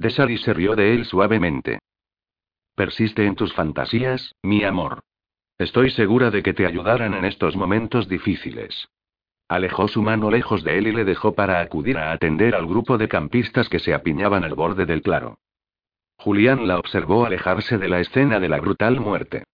[0.00, 1.78] Desari se rió de él suavemente.
[2.74, 5.00] Persiste en tus fantasías, mi amor.
[5.58, 8.88] Estoy segura de que te ayudarán en estos momentos difíciles.
[9.46, 12.96] Alejó su mano lejos de él y le dejó para acudir a atender al grupo
[12.96, 15.38] de campistas que se apiñaban al borde del claro.
[16.16, 19.44] Julián la observó alejarse de la escena de la brutal muerte.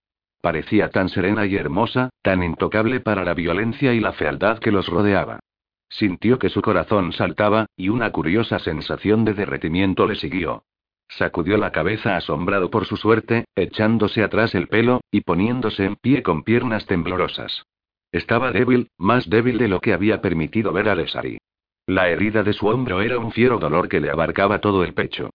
[0.40, 4.86] Parecía tan serena y hermosa, tan intocable para la violencia y la fealdad que los
[4.86, 5.40] rodeaba.
[5.88, 10.64] Sintió que su corazón saltaba, y una curiosa sensación de derretimiento le siguió.
[11.08, 16.22] Sacudió la cabeza asombrado por su suerte, echándose atrás el pelo, y poniéndose en pie
[16.22, 17.64] con piernas temblorosas.
[18.12, 21.38] Estaba débil, más débil de lo que había permitido ver a Desari.
[21.86, 25.30] La herida de su hombro era un fiero dolor que le abarcaba todo el pecho.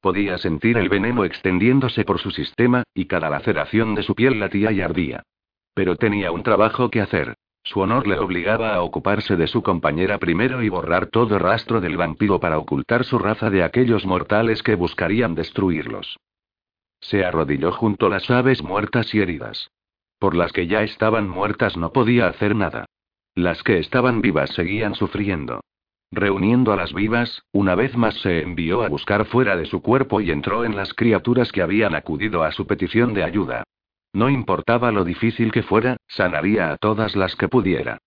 [0.00, 4.70] Podía sentir el veneno extendiéndose por su sistema, y cada laceración de su piel latía
[4.70, 5.24] y ardía.
[5.74, 7.34] Pero tenía un trabajo que hacer.
[7.66, 11.96] Su honor le obligaba a ocuparse de su compañera primero y borrar todo rastro del
[11.96, 16.16] vampiro para ocultar su raza de aquellos mortales que buscarían destruirlos.
[17.00, 19.68] Se arrodilló junto a las aves muertas y heridas.
[20.20, 22.86] Por las que ya estaban muertas no podía hacer nada.
[23.34, 25.60] Las que estaban vivas seguían sufriendo.
[26.12, 30.20] Reuniendo a las vivas, una vez más se envió a buscar fuera de su cuerpo
[30.20, 33.64] y entró en las criaturas que habían acudido a su petición de ayuda.
[34.16, 37.98] No importaba lo difícil que fuera, sanaría a todas las que pudiera.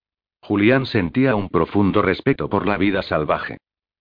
[0.42, 3.58] Julián sentía un profundo respeto por la vida salvaje.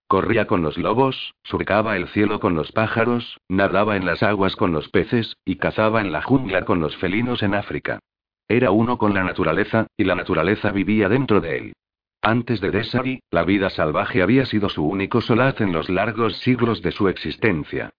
[0.07, 4.71] Corría con los lobos, surcaba el cielo con los pájaros, nadaba en las aguas con
[4.71, 7.99] los peces, y cazaba en la jungla con los felinos en África.
[8.47, 11.73] Era uno con la naturaleza, y la naturaleza vivía dentro de él.
[12.23, 16.81] Antes de Desari, la vida salvaje había sido su único solaz en los largos siglos
[16.81, 17.91] de su existencia.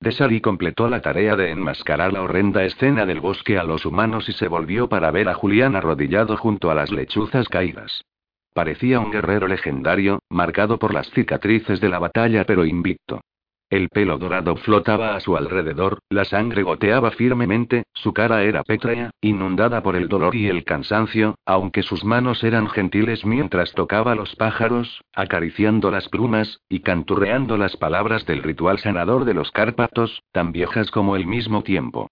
[0.00, 4.32] Desari completó la tarea de enmascarar la horrenda escena del bosque a los humanos y
[4.32, 8.04] se volvió para ver a Julián arrodillado junto a las lechuzas caídas.
[8.52, 13.20] Parecía un guerrero legendario, marcado por las cicatrices de la batalla pero invicto.
[13.68, 19.10] El pelo dorado flotaba a su alrededor, la sangre goteaba firmemente, su cara era pétrea,
[19.20, 24.36] inundada por el dolor y el cansancio, aunque sus manos eran gentiles mientras tocaba los
[24.36, 30.52] pájaros, acariciando las plumas, y canturreando las palabras del ritual sanador de los Cárpatos, tan
[30.52, 32.08] viejas como el mismo tiempo.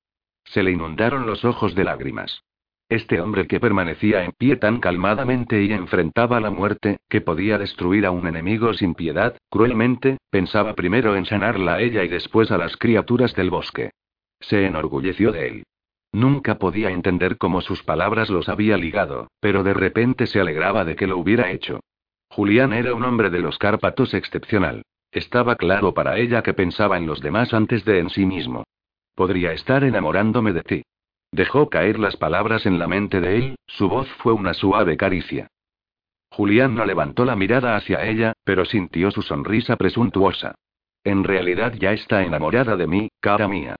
[0.47, 2.43] Se le inundaron los ojos de lágrimas.
[2.89, 8.05] Este hombre que permanecía en pie tan calmadamente y enfrentaba la muerte, que podía destruir
[8.05, 12.59] a un enemigo sin piedad, cruelmente, pensaba primero en sanarla a ella y después a
[12.59, 13.91] las criaturas del bosque.
[14.41, 15.63] Se enorgulleció de él.
[16.13, 20.95] Nunca podía entender cómo sus palabras los había ligado, pero de repente se alegraba de
[20.95, 21.81] que lo hubiera hecho.
[22.29, 24.83] Julián era un hombre de los Cárpatos excepcional.
[25.11, 28.65] Estaba claro para ella que pensaba en los demás antes de en sí mismo.
[29.15, 30.83] Podría estar enamorándome de ti.
[31.35, 35.49] Dejó caer las palabras en la mente de él, su voz fue una suave caricia.
[36.31, 40.55] Julián no levantó la mirada hacia ella, pero sintió su sonrisa presuntuosa.
[41.03, 43.75] En realidad ya está enamorada de mí, cara mía.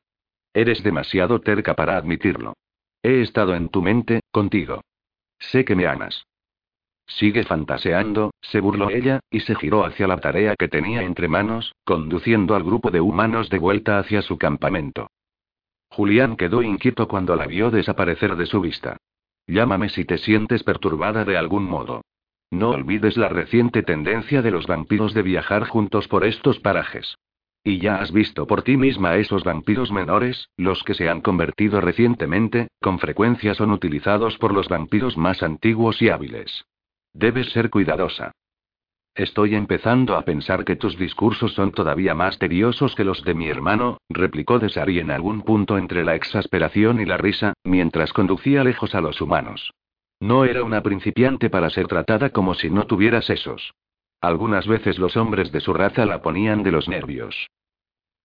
[0.53, 2.55] Eres demasiado terca para admitirlo.
[3.05, 4.81] He estado en tu mente, contigo.
[5.39, 6.25] Sé que me amas.
[7.07, 11.73] Sigue fantaseando, se burló ella, y se giró hacia la tarea que tenía entre manos,
[11.85, 15.07] conduciendo al grupo de humanos de vuelta hacia su campamento.
[15.95, 18.97] Julián quedó inquieto cuando la vio desaparecer de su vista.
[19.47, 22.03] Llámame si te sientes perturbada de algún modo.
[22.51, 27.17] No olvides la reciente tendencia de los vampiros de viajar juntos por estos parajes.
[27.63, 31.21] Y ya has visto por ti misma a esos vampiros menores, los que se han
[31.21, 36.65] convertido recientemente, con frecuencia son utilizados por los vampiros más antiguos y hábiles.
[37.13, 38.33] Debes ser cuidadosa.
[39.15, 43.49] Estoy empezando a pensar que tus discursos son todavía más tediosos que los de mi
[43.49, 48.93] hermano, replicó Desari en algún punto entre la exasperación y la risa, mientras conducía lejos
[48.97, 49.73] a los humanos.
[50.19, 53.75] No era una principiante para ser tratada como si no tuviera sesos.
[54.21, 57.51] Algunas veces los hombres de su raza la ponían de los nervios.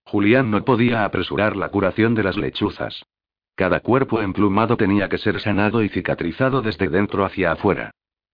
[0.06, 3.04] Julián no podía apresurar la curación de las lechuzas.
[3.54, 7.92] Cada cuerpo emplumado tenía que ser sanado y cicatrizado desde dentro hacia afuera.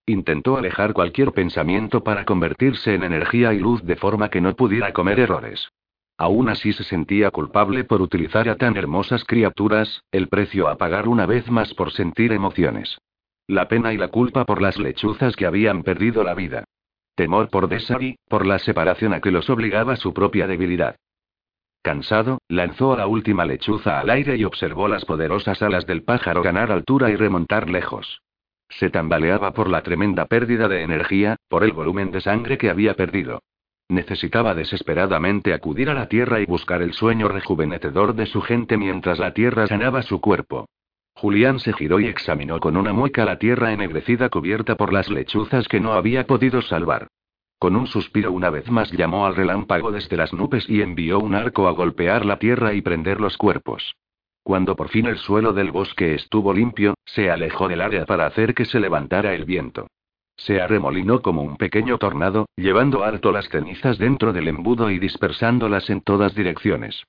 [0.07, 4.93] Intentó alejar cualquier pensamiento para convertirse en energía y luz de forma que no pudiera
[4.93, 5.69] comer errores.
[6.17, 11.07] Aún así se sentía culpable por utilizar a tan hermosas criaturas, el precio a pagar
[11.07, 12.99] una vez más por sentir emociones.
[13.47, 16.63] La pena y la culpa por las lechuzas que habían perdido la vida.
[17.15, 20.95] Temor por Desari, por la separación a que los obligaba su propia debilidad.
[21.81, 26.41] Cansado, lanzó a la última lechuza al aire y observó las poderosas alas del pájaro
[26.43, 28.21] ganar altura y remontar lejos.
[28.79, 32.95] Se tambaleaba por la tremenda pérdida de energía, por el volumen de sangre que había
[32.95, 33.41] perdido.
[33.87, 39.19] Necesitaba desesperadamente acudir a la tierra y buscar el sueño rejuvenecedor de su gente mientras
[39.19, 40.67] la tierra sanaba su cuerpo.
[41.13, 45.69] Julián se giró y examinó con una mueca la tierra ennegrecida cubierta por las lechuzas
[45.69, 47.07] que no había podido salvar.
[47.57, 51.33] Con un suspiro una vez más llamó al relámpago desde las nubes y envió un
[51.33, 53.95] arco a golpear la tierra y prender los cuerpos.
[54.45, 58.53] Cuando por fin el suelo del bosque estuvo limpio, se alejó del área para hacer
[58.53, 59.87] que se levantara el viento.
[60.37, 65.89] Se arremolinó como un pequeño tornado, llevando harto las cenizas dentro del embudo y dispersándolas
[65.89, 67.05] en todas direcciones.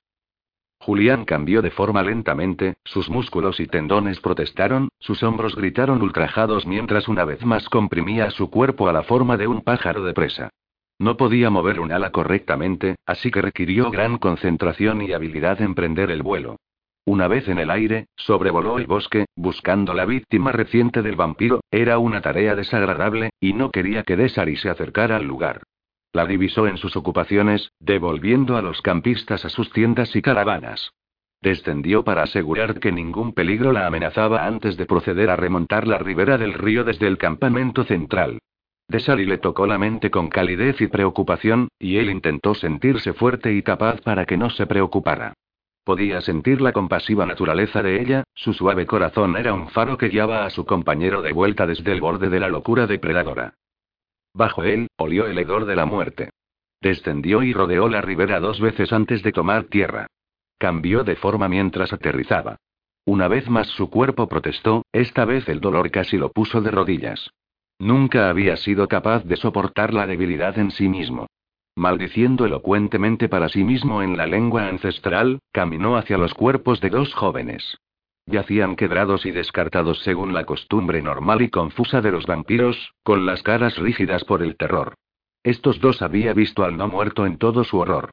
[0.79, 7.07] Julián cambió de forma lentamente, sus músculos y tendones protestaron, sus hombros gritaron ultrajados mientras
[7.07, 10.49] una vez más comprimía su cuerpo a la forma de un pájaro de presa.
[10.97, 16.09] No podía mover un ala correctamente, así que requirió gran concentración y habilidad en prender
[16.09, 16.57] el vuelo.
[17.07, 21.99] Una vez en el aire, sobrevoló el bosque, buscando la víctima reciente del vampiro, era
[21.99, 25.63] una tarea desagradable, y no quería que Desari se acercara al lugar.
[26.11, 30.91] La divisó en sus ocupaciones, devolviendo a los campistas a sus tiendas y caravanas.
[31.41, 36.37] Descendió para asegurar que ningún peligro la amenazaba antes de proceder a remontar la ribera
[36.37, 38.39] del río desde el campamento central.
[38.89, 43.63] Desari le tocó la mente con calidez y preocupación, y él intentó sentirse fuerte y
[43.63, 45.35] capaz para que no se preocupara.
[45.87, 50.45] Podía sentir la compasiva naturaleza de ella, su suave corazón era un faro que guiaba
[50.45, 53.53] a su compañero de vuelta desde el borde de la locura depredadora.
[54.33, 56.31] Bajo él, olió el hedor de la muerte.
[56.81, 60.07] Descendió y rodeó la ribera dos veces antes de tomar tierra.
[60.57, 62.57] Cambió de forma mientras aterrizaba.
[63.05, 67.31] Una vez más su cuerpo protestó, esta vez el dolor casi lo puso de rodillas.
[67.79, 71.27] Nunca había sido capaz de soportar la debilidad en sí mismo.
[71.77, 77.13] Maldiciendo elocuentemente para sí mismo en la lengua ancestral, caminó hacia los cuerpos de dos
[77.13, 77.77] jóvenes.
[78.25, 83.43] Yacían quebrados y descartados según la costumbre normal y confusa de los vampiros, con las
[83.43, 84.95] caras rígidas por el terror.
[85.43, 88.09] Estos dos había visto al no muerto en todo su horror.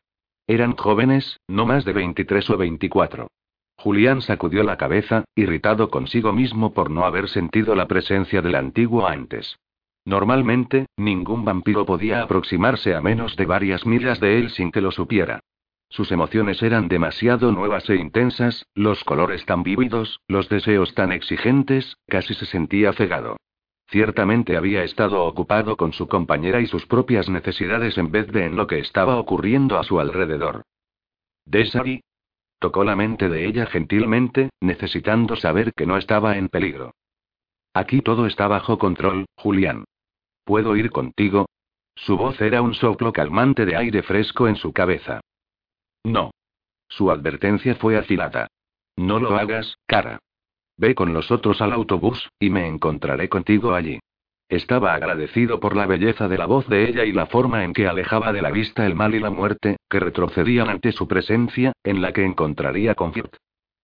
[0.46, 3.28] Eran jóvenes, no más de 23 o 24.
[3.78, 9.08] Julián sacudió la cabeza, irritado consigo mismo por no haber sentido la presencia del antiguo
[9.08, 9.56] antes.
[10.04, 14.90] Normalmente, ningún vampiro podía aproximarse a menos de varias millas de él sin que lo
[14.90, 15.40] supiera.
[15.88, 21.96] Sus emociones eran demasiado nuevas e intensas, los colores tan vívidos, los deseos tan exigentes,
[22.06, 23.36] casi se sentía cegado.
[23.86, 28.56] Ciertamente había estado ocupado con su compañera y sus propias necesidades en vez de en
[28.56, 30.62] lo que estaba ocurriendo a su alrededor.
[31.44, 32.02] Desari.
[32.58, 36.92] Tocó la mente de ella gentilmente, necesitando saber que no estaba en peligro.
[37.74, 39.84] Aquí todo está bajo control, Julián.
[40.44, 41.46] ¿Puedo ir contigo?
[41.94, 45.20] Su voz era un soplo calmante de aire fresco en su cabeza.
[46.04, 46.30] No.
[46.88, 48.48] Su advertencia fue afilada.
[48.96, 50.18] No lo hagas, cara.
[50.76, 54.00] Ve con los otros al autobús, y me encontraré contigo allí.
[54.48, 57.86] Estaba agradecido por la belleza de la voz de ella y la forma en que
[57.86, 62.02] alejaba de la vista el mal y la muerte, que retrocedían ante su presencia, en
[62.02, 63.36] la que encontraría confort.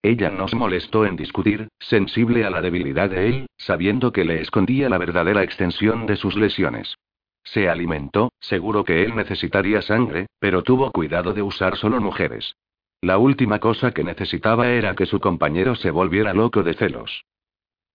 [0.03, 4.41] Ella no se molestó en discutir, sensible a la debilidad de él, sabiendo que le
[4.41, 6.97] escondía la verdadera extensión de sus lesiones.
[7.45, 12.55] Se alimentó, seguro que él necesitaría sangre, pero tuvo cuidado de usar solo mujeres.
[13.03, 17.25] La última cosa que necesitaba era que su compañero se volviera loco de celos.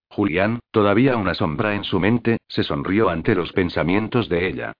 [0.09, 4.73] Julián, todavía una sombra en su mente, se sonrió ante los pensamientos de ella.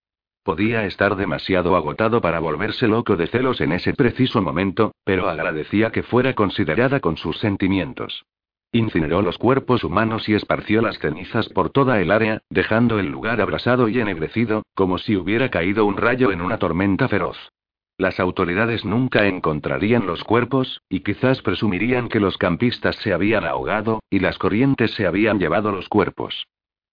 [0.45, 5.91] Podía estar demasiado agotado para volverse loco de celos en ese preciso momento, pero agradecía
[5.91, 8.25] que fuera considerada con sus sentimientos.
[8.71, 13.41] Incineró los cuerpos humanos y esparció las cenizas por toda el área, dejando el lugar
[13.41, 17.37] abrasado y ennegrecido, como si hubiera caído un rayo en una tormenta feroz.
[17.97, 24.03] Las autoridades nunca encontrarían los cuerpos, y quizás presumirían que los campistas se habían ahogado,
[24.11, 26.45] y las corrientes se habían llevado los cuerpos.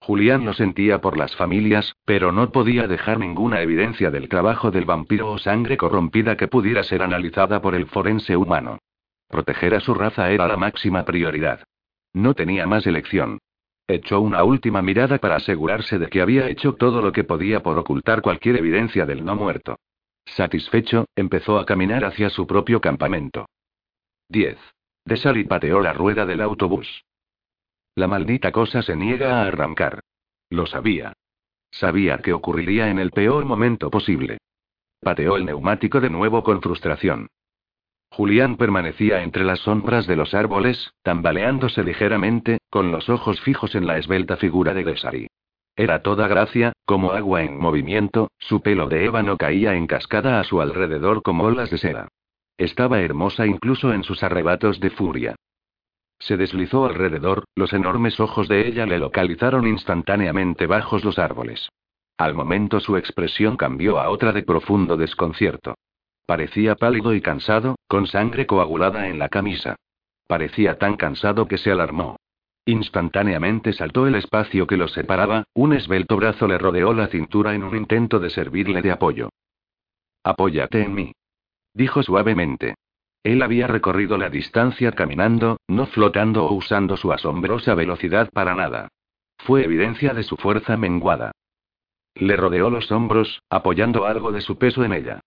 [0.02, 4.84] Julián lo sentía por las familias, pero no podía dejar ninguna evidencia del trabajo del
[4.84, 8.78] vampiro o sangre corrompida que pudiera ser analizada por el forense humano.
[9.28, 11.62] Proteger a su raza era la máxima prioridad.
[12.12, 13.38] No tenía más elección.
[13.86, 17.78] Echó una última mirada para asegurarse de que había hecho todo lo que podía por
[17.78, 19.76] ocultar cualquier evidencia del no muerto.
[20.24, 23.46] Satisfecho, empezó a caminar hacia su propio campamento.
[24.30, 24.58] 10.
[25.04, 27.04] Desali pateó la rueda del autobús.
[27.94, 30.00] La maldita cosa se niega a arrancar.
[30.48, 31.12] Lo sabía.
[31.70, 34.38] Sabía que ocurriría en el peor momento posible.
[35.00, 37.28] Pateó el neumático de nuevo con frustración.
[38.10, 43.86] Julián permanecía entre las sombras de los árboles, tambaleándose ligeramente, con los ojos fijos en
[43.86, 45.26] la esbelta figura de Desari.
[45.76, 50.44] Era toda gracia, como agua en movimiento, su pelo de ébano caía en cascada a
[50.44, 52.08] su alrededor como olas de seda.
[52.58, 55.34] Estaba hermosa incluso en sus arrebatos de furia.
[56.22, 61.68] Se deslizó alrededor, los enormes ojos de ella le localizaron instantáneamente bajo los árboles.
[62.16, 65.74] Al momento su expresión cambió a otra de profundo desconcierto.
[66.24, 69.74] Parecía pálido y cansado, con sangre coagulada en la camisa.
[70.28, 72.16] Parecía tan cansado que se alarmó.
[72.66, 77.64] Instantáneamente saltó el espacio que los separaba, un esbelto brazo le rodeó la cintura en
[77.64, 79.30] un intento de servirle de apoyo.
[80.22, 81.12] Apóyate en mí.
[81.74, 82.76] Dijo suavemente.
[83.22, 88.88] Él había recorrido la distancia caminando, no flotando o usando su asombrosa velocidad para nada.
[89.38, 91.32] Fue evidencia de su fuerza menguada.
[92.14, 95.20] Le rodeó los hombros, apoyando algo de su peso en ella.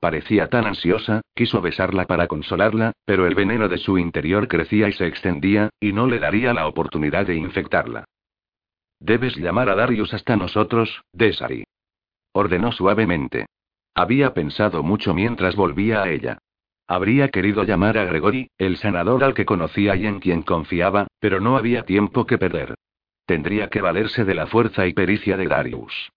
[0.00, 4.92] Parecía tan ansiosa, quiso besarla para consolarla, pero el veneno de su interior crecía y
[4.92, 8.04] se extendía, y no le daría la oportunidad de infectarla.
[8.98, 11.64] Debes llamar a Darius hasta nosotros, Desari.
[12.32, 13.46] Ordenó suavemente.
[13.94, 16.38] Había pensado mucho mientras volvía a ella.
[16.90, 21.38] Habría querido llamar a Gregory, el sanador al que conocía y en quien confiaba, pero
[21.38, 22.74] no había tiempo que perder.
[23.26, 26.10] Tendría que valerse de la fuerza y pericia de Darius.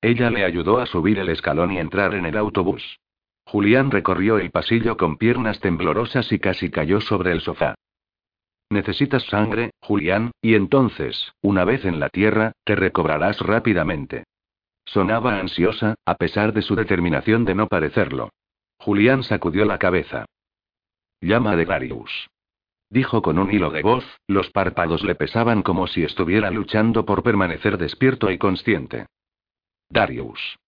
[0.00, 3.00] Ella le ayudó a subir el escalón y entrar en el autobús.
[3.44, 7.74] Julián recorrió el pasillo con piernas temblorosas y casi cayó sobre el sofá.
[8.70, 14.22] Necesitas sangre, Julián, y entonces, una vez en la tierra, te recobrarás rápidamente.
[14.84, 18.30] Sonaba ansiosa, a pesar de su determinación de no parecerlo.
[18.78, 20.26] Julián sacudió la cabeza.
[21.20, 22.28] Llama de Darius.
[22.90, 27.22] Dijo con un hilo de voz, los párpados le pesaban como si estuviera luchando por
[27.22, 29.06] permanecer despierto y consciente.
[29.90, 30.58] Darius.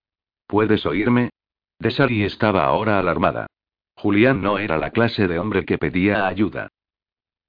[0.46, 1.30] ¿Puedes oírme?
[1.78, 3.46] Desari estaba ahora alarmada.
[3.94, 6.68] Julián no era la clase de hombre que pedía ayuda.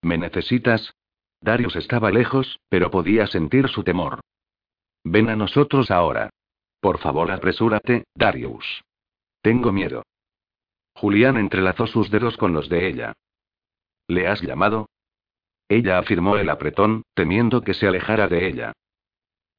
[0.02, 0.94] ¿Me necesitas?
[1.42, 4.20] Darius estaba lejos, pero podía sentir su temor.
[5.04, 6.30] Ven a nosotros ahora.
[6.80, 8.84] Por favor, apresúrate, Darius.
[9.42, 10.04] Tengo miedo.
[10.94, 13.14] Julián entrelazó sus dedos con los de ella.
[14.08, 14.88] ¿Le has llamado?
[15.70, 18.74] Ella afirmó el apretón, temiendo que se alejara de ella.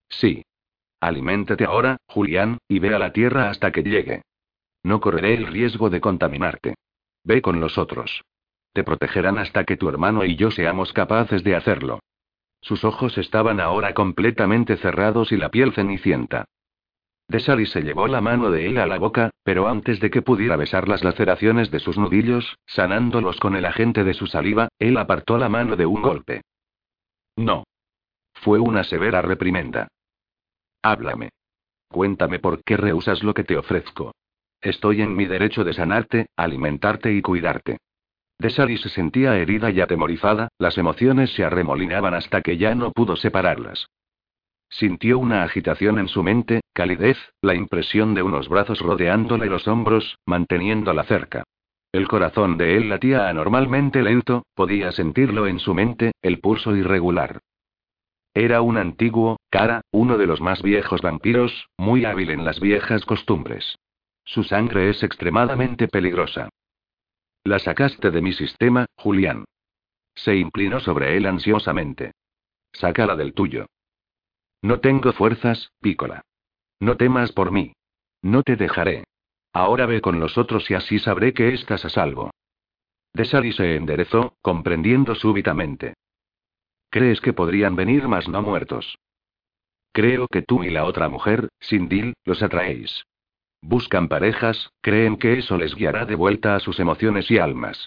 [0.08, 0.44] Sí.
[1.00, 4.22] Aliméntate ahora, Julián, y ve a la tierra hasta que llegue.
[4.82, 6.74] No correré el riesgo de contaminarte.
[7.24, 8.22] Ve con los otros.
[8.72, 12.00] Te protegerán hasta que tu hermano y yo seamos capaces de hacerlo.
[12.60, 16.44] Sus ojos estaban ahora completamente cerrados y la piel cenicienta.
[17.32, 20.56] Desari se llevó la mano de él a la boca, pero antes de que pudiera
[20.56, 25.38] besar las laceraciones de sus nudillos, sanándolos con el agente de su saliva, él apartó
[25.38, 26.42] la mano de un golpe.
[27.36, 27.64] No.
[28.34, 29.88] Fue una severa reprimenda.
[30.82, 31.30] Háblame.
[31.88, 34.12] Cuéntame por qué rehusas lo que te ofrezco.
[34.60, 37.78] Estoy en mi derecho de sanarte, alimentarte y cuidarte.
[38.38, 43.16] Desari se sentía herida y atemorizada, las emociones se arremolinaban hasta que ya no pudo
[43.16, 43.86] separarlas.
[44.68, 50.18] Sintió una agitación en su mente, calidez, la impresión de unos brazos rodeándole los hombros,
[50.26, 51.44] manteniéndola cerca.
[51.92, 57.40] El corazón de él latía anormalmente lento, podía sentirlo en su mente, el pulso irregular.
[58.34, 63.04] Era un antiguo, cara, uno de los más viejos vampiros, muy hábil en las viejas
[63.04, 63.76] costumbres.
[64.24, 66.48] Su sangre es extremadamente peligrosa.
[67.44, 69.44] La sacaste de mi sistema, Julián.
[70.14, 72.12] Se inclinó sobre él ansiosamente.
[72.72, 73.66] Sácala del tuyo.
[74.62, 76.22] No tengo fuerzas, Pícola.
[76.82, 77.74] No temas por mí.
[78.22, 79.04] No te dejaré.
[79.52, 82.32] Ahora ve con los otros y así sabré que estás a salvo.
[83.14, 85.94] Desari se enderezó, comprendiendo súbitamente.
[86.90, 88.98] ¿Crees que podrían venir más no muertos?
[89.92, 93.04] Creo que tú y la otra mujer, Sindil, los atraéis.
[93.60, 97.86] Buscan parejas, creen que eso les guiará de vuelta a sus emociones y almas.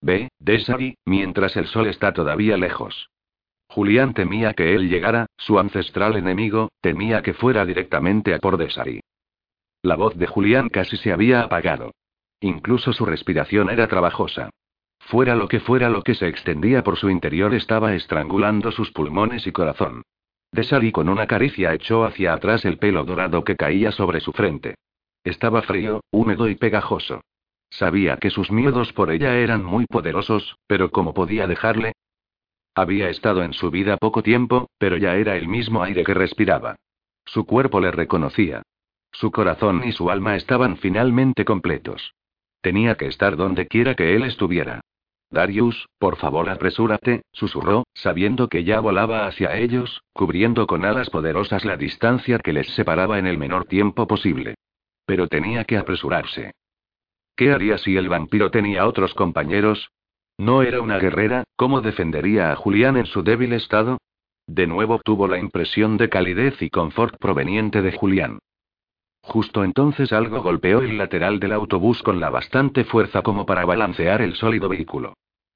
[0.00, 3.08] Ve, Desari, mientras el sol está todavía lejos.
[3.68, 9.00] Julián temía que él llegara, su ancestral enemigo, temía que fuera directamente a por Desari.
[9.82, 11.92] La voz de Julián casi se había apagado.
[12.40, 14.50] Incluso su respiración era trabajosa.
[15.00, 19.46] Fuera lo que fuera lo que se extendía por su interior estaba estrangulando sus pulmones
[19.46, 20.02] y corazón.
[20.52, 24.74] Desari con una caricia echó hacia atrás el pelo dorado que caía sobre su frente.
[25.22, 27.20] Estaba frío, húmedo y pegajoso.
[27.68, 31.92] Sabía que sus miedos por ella eran muy poderosos, pero ¿cómo podía dejarle?
[32.76, 36.76] Había estado en su vida poco tiempo, pero ya era el mismo aire que respiraba.
[37.24, 38.60] Su cuerpo le reconocía.
[39.12, 42.12] Su corazón y su alma estaban finalmente completos.
[42.60, 44.82] Tenía que estar donde quiera que él estuviera.
[45.30, 51.64] Darius, por favor apresúrate, susurró, sabiendo que ya volaba hacia ellos, cubriendo con alas poderosas
[51.64, 54.54] la distancia que les separaba en el menor tiempo posible.
[55.06, 56.52] Pero tenía que apresurarse.
[57.36, 59.88] ¿Qué haría si el vampiro tenía otros compañeros?
[60.38, 61.44] ¿No era una guerrera?
[61.56, 63.98] ¿Cómo defendería a Julián en su débil estado?
[64.46, 68.38] De nuevo tuvo la impresión de calidez y confort proveniente de Julián.
[69.22, 74.22] Justo entonces algo golpeó el lateral del autobús con la bastante fuerza como para balancear
[74.22, 75.14] el sólido vehículo.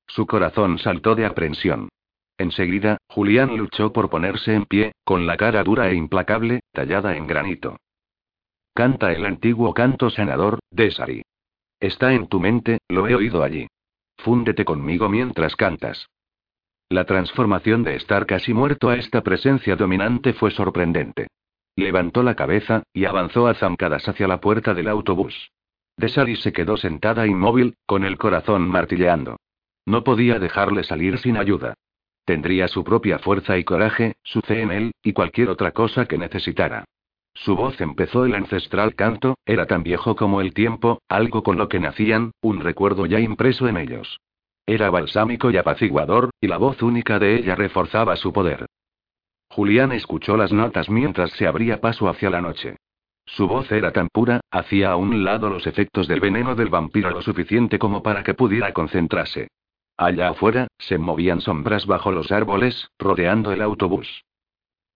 [0.09, 1.89] Su corazón saltó de aprensión.
[2.37, 7.26] Enseguida, Julián luchó por ponerse en pie, con la cara dura e implacable, tallada en
[7.26, 7.76] granito.
[8.74, 11.22] Canta el antiguo canto sanador, Desari.
[11.78, 13.68] Está en tu mente, lo he oído allí.
[14.23, 16.09] Fúndete conmigo mientras cantas.
[16.91, 21.29] La transformación de estar casi muerto a esta presencia dominante fue sorprendente.
[21.77, 25.51] Levantó la cabeza, y avanzó a zancadas hacia la puerta del autobús.
[25.97, 29.37] Desari se quedó sentada inmóvil, con el corazón martilleando.
[29.87, 31.75] No podía dejarle salir sin ayuda.
[32.25, 36.18] Tendría su propia fuerza y coraje, su fe en él, y cualquier otra cosa que
[36.18, 36.85] necesitara.
[37.35, 41.68] Su voz empezó el ancestral canto, era tan viejo como el tiempo, algo con lo
[41.68, 44.20] que nacían, un recuerdo ya impreso en ellos.
[44.66, 48.66] Era balsámico y apaciguador, y la voz única de ella reforzaba su poder.
[49.49, 52.76] Julián escuchó las notas mientras se abría paso hacia la noche.
[53.26, 57.11] Su voz era tan pura, hacía a un lado los efectos del veneno del vampiro
[57.11, 59.49] lo suficiente como para que pudiera concentrarse.
[59.97, 64.24] Allá afuera, se movían sombras bajo los árboles, rodeando el autobús.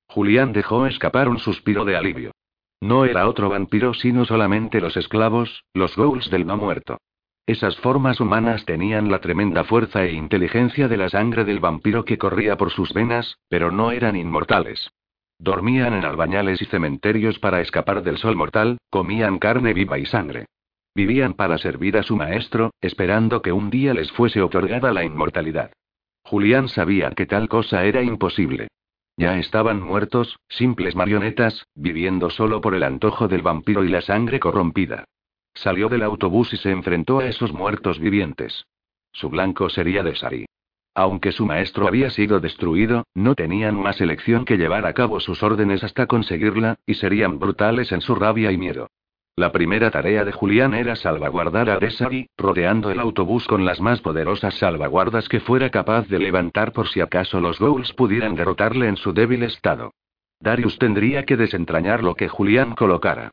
[0.07, 2.33] Julián dejó escapar un suspiro de alivio.
[2.81, 6.99] No era otro vampiro sino solamente los esclavos, los ghouls del no muerto.
[7.47, 12.17] Esas formas humanas tenían la tremenda fuerza e inteligencia de la sangre del vampiro que
[12.17, 14.91] corría por sus venas, pero no eran inmortales.
[15.39, 20.47] Dormían en albañales y cementerios para escapar del sol mortal, comían carne viva y sangre.
[20.95, 25.73] Vivían para servir a su maestro, esperando que un día les fuese otorgada la inmortalidad.
[26.23, 28.69] Julián sabía que tal cosa era imposible.
[29.17, 34.41] Ya estaban muertos, simples marionetas, viviendo solo por el antojo del vampiro y la sangre
[34.41, 35.05] corrompida.
[35.55, 38.67] Salió del autobús y se enfrentó a esos muertos vivientes.
[39.12, 40.47] Su blanco sería Desari.
[40.97, 45.43] Aunque su maestro había sido destruido, no tenían más elección que llevar a cabo sus
[45.43, 48.89] órdenes hasta conseguirla, y serían brutales en su rabia y miedo.
[49.37, 54.01] La primera tarea de Julián era salvaguardar a Desari, rodeando el autobús con las más
[54.01, 58.97] poderosas salvaguardas que fuera capaz de levantar por si acaso los Ghouls pudieran derrotarle en
[58.97, 59.93] su débil estado.
[60.39, 63.32] Darius tendría que desentrañar lo que Julián colocara.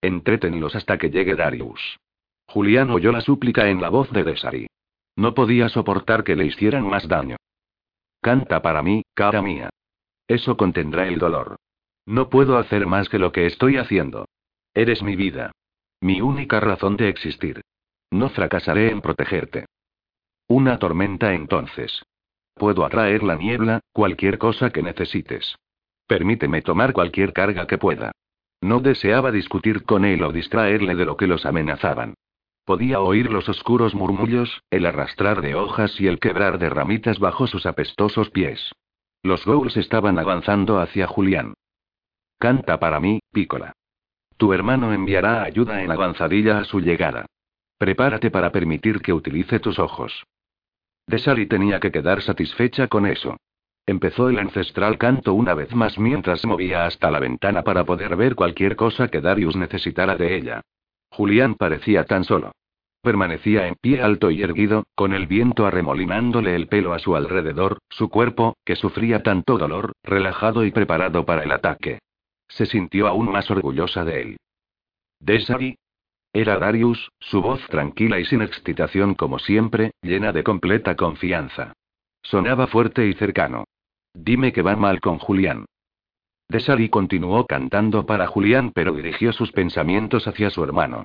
[0.00, 1.98] Entrétenlos hasta que llegue Darius.
[2.48, 4.66] Julián oyó la súplica en la voz de Desari.
[5.14, 7.36] No podía soportar que le hicieran más daño.
[8.20, 9.70] Canta para mí, cara mía.
[10.26, 11.56] Eso contendrá el dolor.
[12.06, 14.26] No puedo hacer más que lo que estoy haciendo.
[14.74, 15.52] Eres mi vida.
[16.00, 17.60] Mi única razón de existir.
[18.10, 19.66] No fracasaré en protegerte.
[20.48, 22.02] Una tormenta entonces.
[22.54, 25.56] Puedo atraer la niebla, cualquier cosa que necesites.
[26.06, 28.12] Permíteme tomar cualquier carga que pueda.
[28.60, 32.14] No deseaba discutir con él o distraerle de lo que los amenazaban.
[32.64, 37.46] Podía oír los oscuros murmullos, el arrastrar de hojas y el quebrar de ramitas bajo
[37.46, 38.72] sus apestosos pies.
[39.22, 41.54] Los ghouls estaban avanzando hacia Julián.
[42.38, 43.72] Canta para mí, Pícola.
[44.42, 47.26] Tu hermano enviará ayuda en avanzadilla a su llegada.
[47.78, 50.24] Prepárate para permitir que utilice tus ojos.
[51.06, 53.36] Desali tenía que quedar satisfecha con eso.
[53.86, 58.34] Empezó el ancestral canto una vez más mientras movía hasta la ventana para poder ver
[58.34, 60.60] cualquier cosa que Darius necesitara de ella.
[61.12, 62.50] Julián parecía tan solo.
[63.00, 67.78] Permanecía en pie alto y erguido, con el viento arremolinándole el pelo a su alrededor,
[67.90, 72.00] su cuerpo, que sufría tanto dolor, relajado y preparado para el ataque.
[72.54, 74.36] Se sintió aún más orgullosa de él.
[75.20, 75.76] ¿Desari?
[76.32, 81.74] Era Darius, su voz tranquila y sin excitación como siempre, llena de completa confianza.
[82.22, 83.64] Sonaba fuerte y cercano.
[84.14, 85.66] Dime que va mal con Julián.
[86.48, 91.04] Desari continuó cantando para Julián, pero dirigió sus pensamientos hacia su hermano.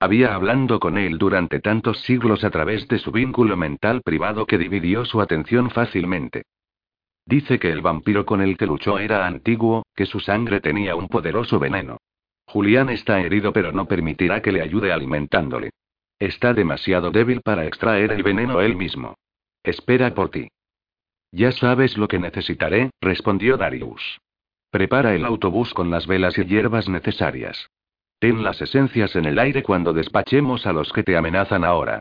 [0.00, 4.58] Había hablando con él durante tantos siglos a través de su vínculo mental privado que
[4.58, 6.42] dividió su atención fácilmente.
[7.28, 11.08] Dice que el vampiro con el que luchó era antiguo, que su sangre tenía un
[11.08, 11.98] poderoso veneno.
[12.46, 15.68] Julián está herido pero no permitirá que le ayude alimentándole.
[16.18, 19.14] Está demasiado débil para extraer el veneno él mismo.
[19.62, 20.48] Espera por ti.
[21.30, 24.18] Ya sabes lo que necesitaré, respondió Darius.
[24.70, 27.68] Prepara el autobús con las velas y hierbas necesarias.
[28.20, 32.00] Ten las esencias en el aire cuando despachemos a los que te amenazan ahora.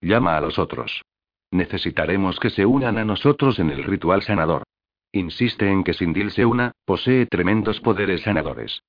[0.00, 1.02] Llama a los otros.
[1.50, 4.67] Necesitaremos que se unan a nosotros en el ritual sanador.
[5.12, 8.82] Insiste en que Sindil se una, posee tremendos poderes sanadores.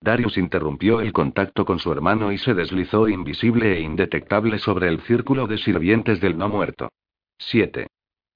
[0.00, 5.00] Darius interrumpió el contacto con su hermano y se deslizó invisible e indetectable sobre el
[5.02, 6.90] círculo de sirvientes del no muerto.
[7.38, 7.86] 7.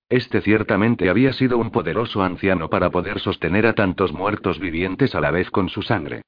[0.09, 5.21] Este ciertamente había sido un poderoso anciano para poder sostener a tantos muertos vivientes a
[5.21, 6.23] la vez con su sangre.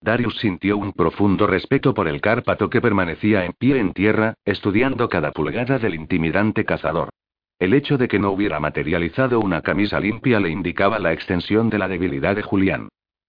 [0.00, 5.08] Darius sintió un profundo respeto por el Cárpato que permanecía en pie en tierra, estudiando
[5.08, 7.10] cada pulgada del intimidante cazador.
[7.58, 11.78] El hecho de que no hubiera materializado una camisa limpia le indicaba la extensión de
[11.78, 12.88] la debilidad de Julián.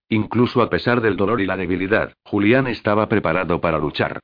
[0.09, 4.19] Incluso a pesar del dolor y la debilidad, Julián estaba preparado para luchar.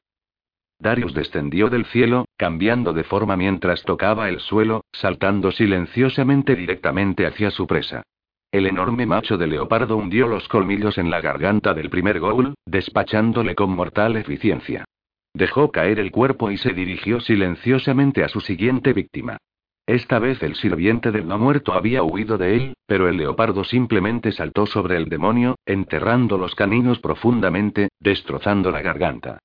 [0.79, 7.51] Darius descendió del cielo, cambiando de forma mientras tocaba el suelo, saltando silenciosamente directamente hacia
[7.51, 8.03] su presa.
[8.51, 13.55] El enorme macho de leopardo hundió los colmillos en la garganta del primer ghoul, despachándole
[13.55, 14.83] con mortal eficiencia.
[15.33, 19.37] Dejó caer el cuerpo y se dirigió silenciosamente a su siguiente víctima.
[19.85, 24.31] Esta vez el sirviente del no muerto había huido de él, pero el leopardo simplemente
[24.31, 29.39] saltó sobre el demonio, enterrando los caninos profundamente, destrozando la garganta.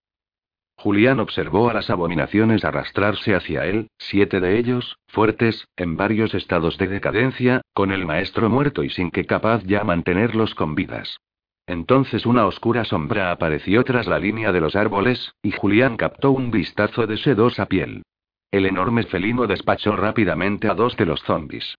[0.76, 6.78] Julián observó a las abominaciones arrastrarse hacia él, siete de ellos, fuertes, en varios estados
[6.78, 11.18] de decadencia, con el maestro muerto y sin que capaz ya mantenerlos con vidas.
[11.66, 16.52] Entonces una oscura sombra apareció tras la línea de los árboles, y Julián captó un
[16.52, 18.04] vistazo de sedosa piel.
[18.50, 21.74] El enorme felino despachó rápidamente a dos de los zombis.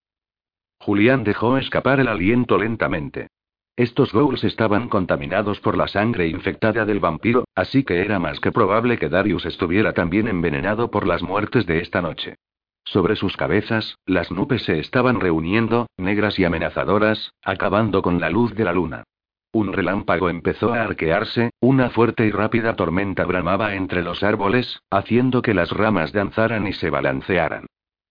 [0.80, 3.28] Julián dejó escapar el aliento lentamente.
[3.76, 8.52] Estos ghouls estaban contaminados por la sangre infectada del vampiro, así que era más que
[8.52, 12.36] probable que Darius estuviera también envenenado por las muertes de esta noche.
[12.84, 18.54] Sobre sus cabezas, las nubes se estaban reuniendo, negras y amenazadoras, acabando con la luz
[18.54, 19.04] de la luna.
[19.52, 25.42] Un relámpago empezó a arquearse, una fuerte y rápida tormenta bramaba entre los árboles, haciendo
[25.42, 27.66] que las ramas danzaran y se balancearan.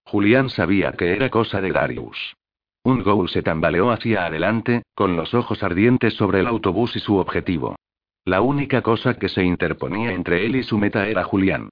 [0.04, 2.34] Julián sabía que era cosa de Darius.
[2.82, 7.18] Un ghoul se tambaleó hacia adelante, con los ojos ardientes sobre el autobús y su
[7.18, 7.76] objetivo.
[8.24, 11.68] La única cosa que se interponía entre él y su meta era Julián.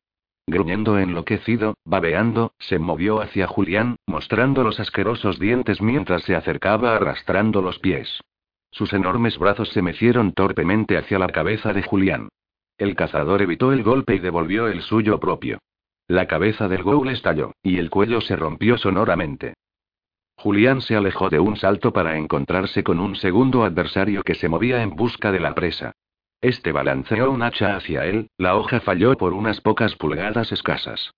[0.46, 7.62] Gruñendo enloquecido, babeando, se movió hacia Julián, mostrando los asquerosos dientes mientras se acercaba arrastrando
[7.62, 8.20] los pies.
[8.70, 12.28] Sus enormes brazos se mecieron torpemente hacia la cabeza de Julián.
[12.78, 15.58] El cazador evitó el golpe y devolvió el suyo propio.
[16.08, 19.54] La cabeza del ghoul estalló, y el cuello se rompió sonoramente.
[20.36, 24.82] Julián se alejó de un salto para encontrarse con un segundo adversario que se movía
[24.82, 25.92] en busca de la presa.
[26.40, 31.12] Este balanceó un hacha hacia él, la hoja falló por unas pocas pulgadas escasas.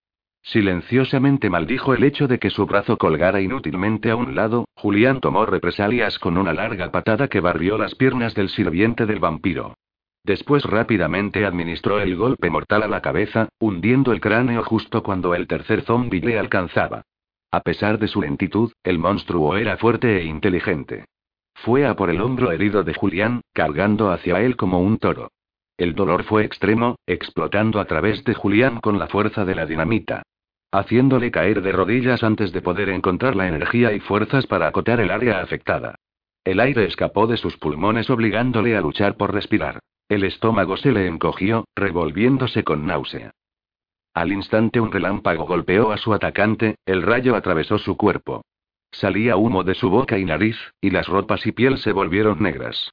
[0.48, 5.44] Silenciosamente maldijo el hecho de que su brazo colgara inútilmente a un lado, Julián tomó
[5.44, 9.74] represalias con una larga patada que barrió las piernas del sirviente del vampiro.
[10.24, 15.46] Después rápidamente administró el golpe mortal a la cabeza, hundiendo el cráneo justo cuando el
[15.46, 17.02] tercer zombi le alcanzaba.
[17.50, 21.04] A pesar de su lentitud, el monstruo era fuerte e inteligente.
[21.56, 25.28] Fue a por el hombro herido de Julián, cargando hacia él como un toro.
[25.76, 30.22] El dolor fue extremo, explotando a través de Julián con la fuerza de la dinamita.
[30.70, 35.10] Haciéndole caer de rodillas antes de poder encontrar la energía y fuerzas para acotar el
[35.10, 35.94] área afectada.
[36.44, 39.80] El aire escapó de sus pulmones obligándole a luchar por respirar.
[40.08, 43.32] El estómago se le encogió, revolviéndose con náusea.
[44.14, 48.42] Al instante un relámpago golpeó a su atacante, el rayo atravesó su cuerpo.
[48.90, 52.90] Salía humo de su boca y nariz, y las ropas y piel se volvieron negras.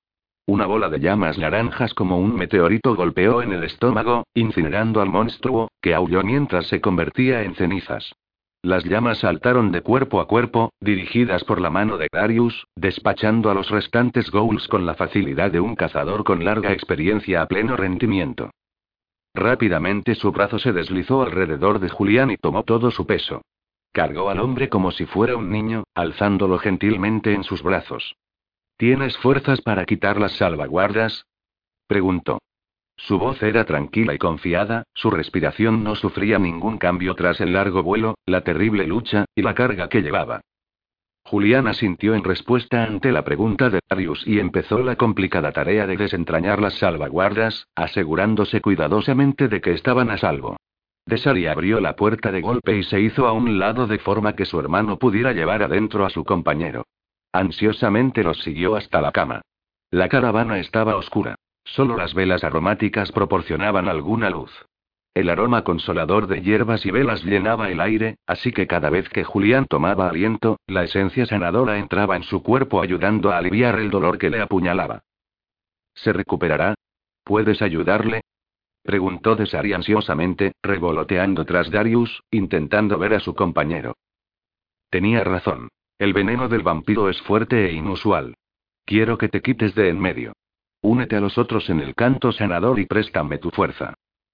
[0.47, 5.69] Una bola de llamas naranjas como un meteorito golpeó en el estómago, incinerando al monstruo,
[5.81, 8.13] que aulló mientras se convertía en cenizas.
[8.61, 13.55] Las llamas saltaron de cuerpo a cuerpo, dirigidas por la mano de Darius, despachando a
[13.55, 18.51] los restantes ghouls con la facilidad de un cazador con larga experiencia a pleno rendimiento.
[19.33, 23.41] Rápidamente su brazo se deslizó alrededor de Julián y tomó todo su peso.
[23.91, 28.15] Cargó al hombre como si fuera un niño, alzándolo gentilmente en sus brazos.
[28.77, 31.25] ¿Tienes fuerzas para quitar las salvaguardas?
[31.87, 32.39] preguntó.
[32.97, 37.83] Su voz era tranquila y confiada, su respiración no sufría ningún cambio tras el largo
[37.83, 40.41] vuelo, la terrible lucha, y la carga que llevaba.
[41.23, 45.95] Julián asintió en respuesta ante la pregunta de Darius y empezó la complicada tarea de
[45.95, 50.57] desentrañar las salvaguardas, asegurándose cuidadosamente de que estaban a salvo.
[51.05, 54.45] Desari abrió la puerta de golpe y se hizo a un lado de forma que
[54.45, 56.83] su hermano pudiera llevar adentro a su compañero.
[57.35, 59.41] Ansiosamente los siguió hasta la cama.
[59.91, 61.35] La caravana estaba oscura.
[61.65, 64.51] Solo las velas aromáticas proporcionaban alguna luz.
[65.13, 69.25] El aroma consolador de hierbas y velas llenaba el aire, así que cada vez que
[69.25, 74.17] Julián tomaba aliento, la esencia sanadora entraba en su cuerpo ayudando a aliviar el dolor
[74.17, 75.01] que le apuñalaba.
[75.93, 76.75] ¿Se recuperará?
[77.25, 78.21] ¿Puedes ayudarle?
[78.81, 83.97] Preguntó Desari ansiosamente, revoloteando tras Darius, intentando ver a su compañero.
[84.89, 85.67] Tenía razón.
[85.97, 88.35] El veneno del vampiro es fuerte e inusual.
[88.85, 90.33] Quiero que te quites de en medio.
[90.81, 93.93] Únete a los otros en el canto sanador y préstame tu fuerza.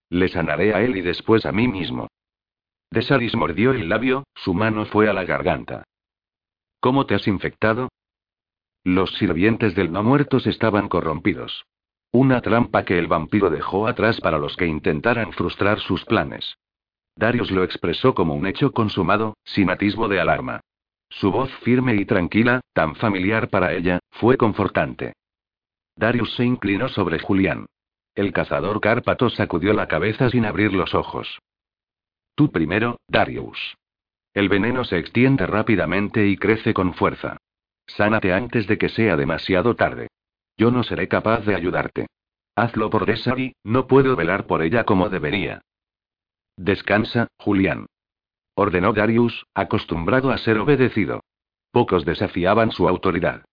[0.10, 2.08] Le sanaré a él y después a mí mismo.
[2.90, 5.84] Desaris mordió el labio, su mano fue a la garganta.
[6.82, 7.90] ¿Cómo te has infectado?
[8.84, 11.64] Los sirvientes del no muertos estaban corrompidos.
[12.12, 16.58] Una trampa que el vampiro dejó atrás para los que intentaran frustrar sus planes.
[17.16, 20.62] Darius lo expresó como un hecho consumado, sin atisbo de alarma.
[21.12, 25.14] Su voz firme y tranquila, tan familiar para ella, fue confortante.
[25.96, 27.66] Darius se inclinó sobre Julián.
[28.16, 31.40] El cazador Cárpato sacudió la cabeza sin abrir los ojos.
[32.36, 33.76] Tú primero, Darius.
[34.34, 37.38] El veneno se extiende rápidamente y crece con fuerza.
[37.88, 40.08] Sánate antes de que sea demasiado tarde.
[40.58, 42.08] Yo no seré capaz de ayudarte.
[42.56, 45.62] Hazlo por Desari, no puedo velar por ella como debería.
[46.56, 47.88] Descansa, Julián.
[48.62, 51.22] Ordenó Darius, acostumbrado a ser obedecido.
[51.72, 53.44] Pocos desafiaban su autoridad.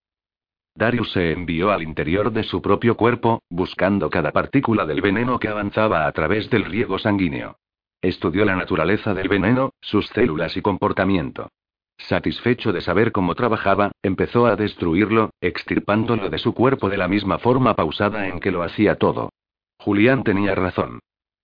[0.75, 5.49] Darius se envió al interior de su propio cuerpo, buscando cada partícula del veneno que
[5.49, 7.57] avanzaba a través del riego sanguíneo.
[8.03, 11.49] Estudió la naturaleza del veneno, sus células y comportamiento.
[11.97, 17.39] Satisfecho de saber cómo trabajaba, empezó a destruirlo, extirpándolo de su cuerpo de la misma
[17.39, 19.31] forma pausada en que lo hacía todo.
[19.79, 21.01] Julián tenía razón.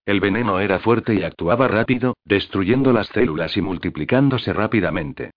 [0.07, 5.31] El veneno era fuerte y actuaba rápido, destruyendo las células y multiplicándose rápidamente.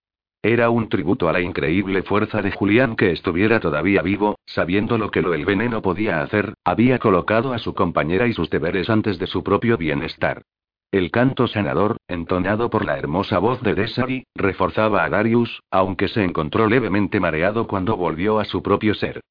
[0.43, 5.09] Era un tributo a la increíble fuerza de Julián que estuviera todavía vivo, sabiendo lo
[5.09, 9.20] que lo el veneno podía hacer, había colocado a su compañera y sus deberes antes
[9.20, 10.43] de su propio bienestar.
[10.91, 16.24] El canto sanador, entonado por la hermosa voz de Desari, reforzaba a Darius, aunque se
[16.24, 19.22] encontró levemente mareado cuando volvió a su propio ser.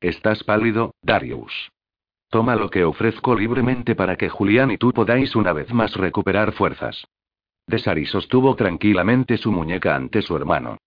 [0.00, 1.71] Estás pálido, Darius.
[2.32, 6.52] Toma lo que ofrezco libremente para que Julián y tú podáis una vez más recuperar
[6.52, 7.04] fuerzas.
[7.66, 10.78] Desari sostuvo tranquilamente su muñeca ante su hermano.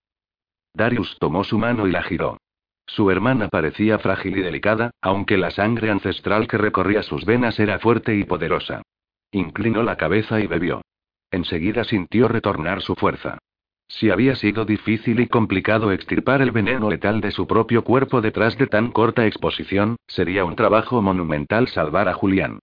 [0.74, 2.40] Darius tomó su mano y la giró.
[2.88, 7.78] Su hermana parecía frágil y delicada, aunque la sangre ancestral que recorría sus venas era
[7.78, 8.82] fuerte y poderosa.
[9.30, 10.82] Inclinó la cabeza y bebió.
[11.30, 13.38] Enseguida sintió retornar su fuerza.
[13.88, 18.58] Si había sido difícil y complicado extirpar el veneno letal de su propio cuerpo detrás
[18.58, 22.60] de tan corta exposición, sería un trabajo monumental salvar a Julián.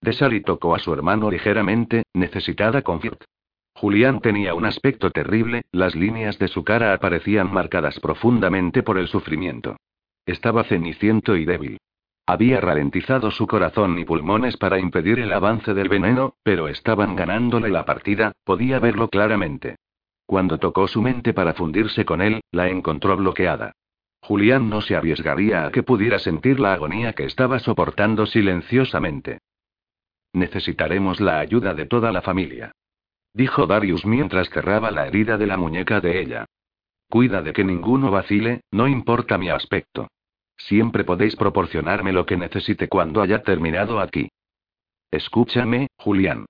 [0.00, 3.24] Desali tocó a su hermano ligeramente, necesitada confort.
[3.74, 9.08] Julián tenía un aspecto terrible, las líneas de su cara aparecían marcadas profundamente por el
[9.08, 9.76] sufrimiento.
[10.26, 11.78] Estaba ceniciento y débil.
[12.26, 17.68] Había ralentizado su corazón y pulmones para impedir el avance del veneno, pero estaban ganándole
[17.68, 19.76] la partida, podía verlo claramente.
[20.34, 23.76] Cuando tocó su mente para fundirse con él, la encontró bloqueada.
[24.20, 29.38] Julián no se arriesgaría a que pudiera sentir la agonía que estaba soportando silenciosamente.
[30.32, 32.72] Necesitaremos la ayuda de toda la familia.
[33.32, 36.46] Dijo Darius mientras cerraba la herida de la muñeca de ella.
[37.08, 40.08] Cuida de que ninguno vacile, no importa mi aspecto.
[40.56, 44.30] Siempre podéis proporcionarme lo que necesite cuando haya terminado aquí.
[45.12, 46.46] Escúchame, Julián.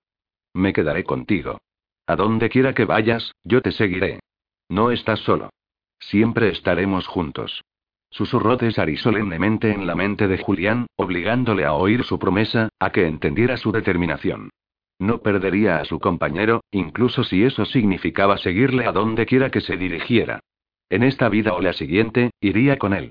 [0.55, 1.61] Me quedaré contigo.
[2.07, 4.21] A donde quiera que vayas, yo te seguiré.
[4.69, 5.51] No estás solo.
[5.99, 7.63] Siempre estaremos juntos.
[8.11, 13.07] Susurró César solemnemente en la mente de Julián, obligándole a oír su promesa, a que
[13.07, 14.51] entendiera su determinación.
[14.99, 19.77] No perdería a su compañero, incluso si eso significaba seguirle a donde quiera que se
[19.77, 20.41] dirigiera.
[20.89, 23.11] En esta vida o la siguiente, iría con él.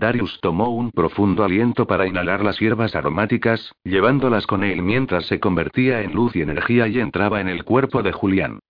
[0.00, 5.38] Darius tomó un profundo aliento para inhalar las hierbas aromáticas, llevándolas con él mientras se
[5.38, 8.60] convertía en luz y energía y entraba en el cuerpo de Julián.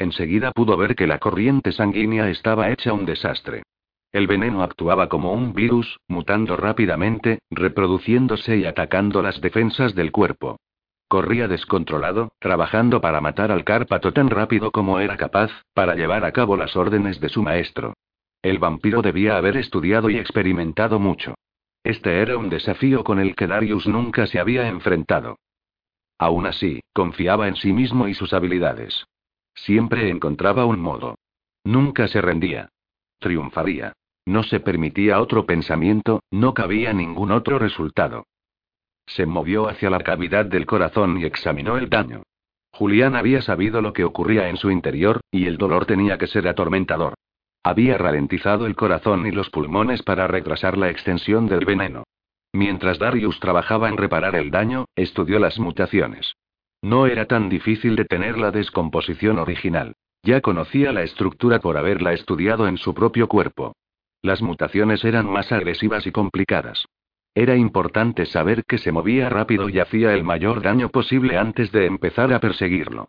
[0.00, 3.62] Enseguida pudo ver que la corriente sanguínea estaba hecha un desastre.
[4.10, 10.56] El veneno actuaba como un virus, mutando rápidamente, reproduciéndose y atacando las defensas del cuerpo.
[11.06, 16.32] Corría descontrolado, trabajando para matar al Cárpato tan rápido como era capaz, para llevar a
[16.32, 17.94] cabo las órdenes de su maestro.
[18.42, 21.34] El vampiro debía haber estudiado y experimentado mucho.
[21.84, 25.36] Este era un desafío con el que Darius nunca se había enfrentado.
[26.18, 29.06] Aún así, confiaba en sí mismo y sus habilidades.
[29.54, 31.16] Siempre encontraba un modo.
[31.64, 32.70] Nunca se rendía.
[33.18, 33.92] Triunfaría.
[34.26, 38.26] No se permitía otro pensamiento, no cabía ningún otro resultado.
[39.06, 42.22] Se movió hacia la cavidad del corazón y examinó el daño.
[42.72, 46.46] Julián había sabido lo que ocurría en su interior, y el dolor tenía que ser
[46.48, 47.14] atormentador.
[47.62, 52.04] Había ralentizado el corazón y los pulmones para retrasar la extensión del veneno.
[52.52, 56.34] Mientras Darius trabajaba en reparar el daño, estudió las mutaciones.
[56.82, 59.94] No era tan difícil detener la descomposición original.
[60.22, 63.74] Ya conocía la estructura por haberla estudiado en su propio cuerpo.
[64.22, 66.86] Las mutaciones eran más agresivas y complicadas.
[67.34, 71.86] Era importante saber que se movía rápido y hacía el mayor daño posible antes de
[71.86, 73.08] empezar a perseguirlo.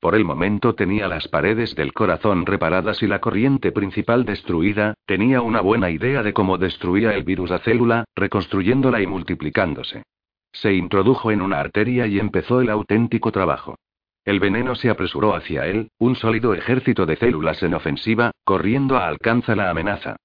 [0.00, 5.42] Por el momento tenía las paredes del corazón reparadas y la corriente principal destruida, tenía
[5.42, 10.04] una buena idea de cómo destruía el virus a célula, reconstruyéndola y multiplicándose.
[10.52, 13.76] Se introdujo en una arteria y empezó el auténtico trabajo.
[14.24, 19.06] El veneno se apresuró hacia él, un sólido ejército de células en ofensiva, corriendo a
[19.06, 20.16] alcanza la amenaza.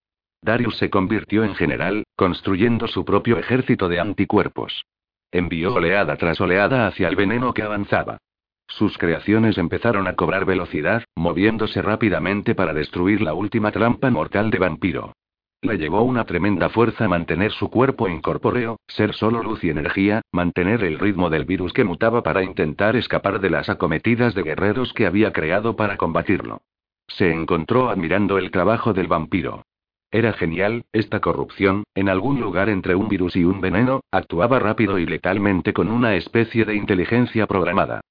[0.41, 4.85] Darius se convirtió en general, construyendo su propio ejército de anticuerpos.
[5.31, 8.19] Envió oleada tras oleada hacia el veneno que avanzaba.
[8.67, 14.59] Sus creaciones empezaron a cobrar velocidad, moviéndose rápidamente para destruir la última trampa mortal de
[14.59, 15.13] vampiro.
[15.61, 20.83] Le llevó una tremenda fuerza mantener su cuerpo incorpóreo, ser solo luz y energía, mantener
[20.83, 25.07] el ritmo del virus que mutaba para intentar escapar de las acometidas de guerreros que
[25.07, 26.61] había creado para combatirlo.
[27.07, 29.63] Se encontró admirando el trabajo del vampiro.
[30.11, 34.99] Era genial, esta corrupción, en algún lugar entre un virus y un veneno, actuaba rápido
[34.99, 38.01] y letalmente con una especie de inteligencia programada.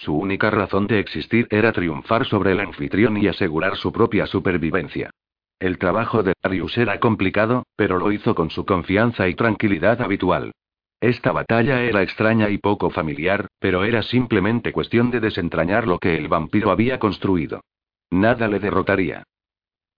[0.00, 5.10] Su única razón de existir era triunfar sobre el anfitrión y asegurar su propia supervivencia.
[5.58, 10.52] El trabajo de Darius era complicado, pero lo hizo con su confianza y tranquilidad habitual.
[11.02, 16.16] Esta batalla era extraña y poco familiar, pero era simplemente cuestión de desentrañar lo que
[16.16, 17.60] el vampiro había construido.
[18.08, 19.24] Nada le derrotaría.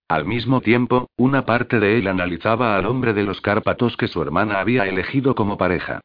[0.08, 4.20] Al mismo tiempo, una parte de él analizaba al hombre de los Cárpatos que su
[4.20, 6.00] hermana había elegido como pareja.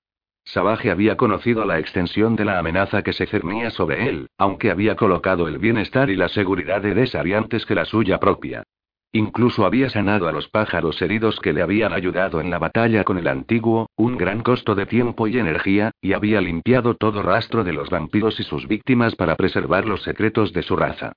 [0.47, 4.95] Sabaje había conocido la extensión de la amenaza que se cernía sobre él, aunque había
[4.95, 8.63] colocado el bienestar y la seguridad de Desari antes que la suya propia.
[9.11, 13.17] Incluso había sanado a los pájaros heridos que le habían ayudado en la batalla con
[13.17, 17.73] el antiguo, un gran costo de tiempo y energía, y había limpiado todo rastro de
[17.73, 21.11] los vampiros y sus víctimas para preservar los secretos de su raza.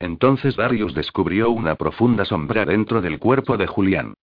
[0.00, 4.14] Entonces Darius descubrió una profunda sombra dentro del cuerpo de Julián.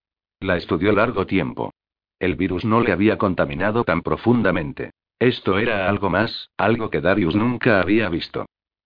[0.42, 1.72] La estudió largo tiempo.
[2.20, 4.92] El virus no le había contaminado tan profundamente.
[5.20, 8.46] Esto era algo más, algo que Darius nunca había visto.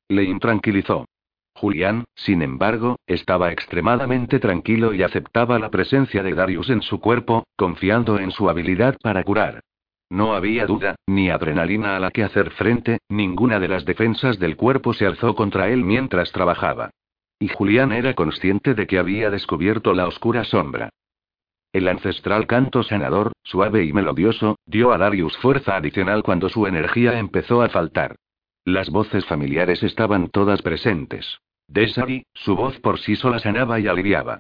[0.10, 1.06] Le intranquilizó.
[1.54, 7.46] Julián, sin embargo, estaba extremadamente tranquilo y aceptaba la presencia de Darius en su cuerpo,
[7.56, 9.62] confiando en su habilidad para curar.
[10.10, 14.58] No había duda, ni adrenalina a la que hacer frente, ninguna de las defensas del
[14.58, 16.90] cuerpo se alzó contra él mientras trabajaba.
[17.40, 20.90] Y Julián era consciente de que había descubierto la oscura sombra.
[21.74, 27.18] El ancestral canto sanador, suave y melodioso, dio a Darius fuerza adicional cuando su energía
[27.18, 28.16] empezó a faltar.
[28.66, 31.40] Las voces familiares estaban todas presentes.
[31.68, 34.40] Desari, su voz por sí sola sanaba y aliviaba.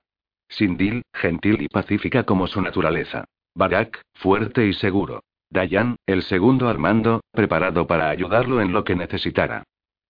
[0.49, 3.23] Sindil, gentil y pacífica como su naturaleza.
[3.55, 5.23] Barak, fuerte y seguro.
[5.49, 9.63] Dayan, el segundo Armando, preparado para ayudarlo en lo que necesitara.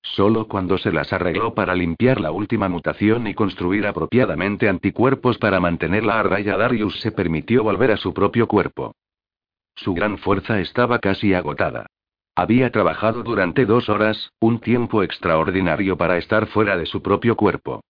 [0.03, 5.59] Solo cuando se las arregló para limpiar la última mutación y construir apropiadamente anticuerpos para
[5.59, 8.93] mantenerla a raya, Darius se permitió volver a su propio cuerpo.
[9.75, 11.85] Su gran fuerza estaba casi agotada.
[12.35, 17.81] Había trabajado durante dos horas, un tiempo extraordinario para estar fuera de su propio cuerpo.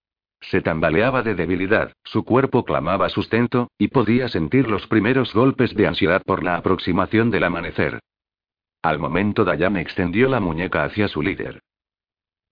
[0.42, 5.88] Se tambaleaba de debilidad, su cuerpo clamaba sustento, y podía sentir los primeros golpes de
[5.88, 8.00] ansiedad por la aproximación del amanecer.
[8.82, 11.62] Al momento Dayan extendió la muñeca hacia su líder.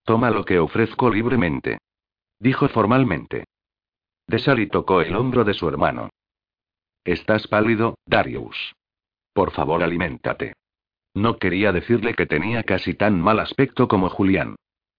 [0.09, 1.77] Toma lo que ofrezco libremente.
[2.39, 3.43] Dijo formalmente.
[4.25, 6.09] Desali tocó el hombro de su hermano.
[7.03, 8.73] Estás pálido, Darius.
[9.33, 10.53] Por favor, aliméntate.
[11.13, 14.55] No quería decirle que tenía casi tan mal aspecto como Julián.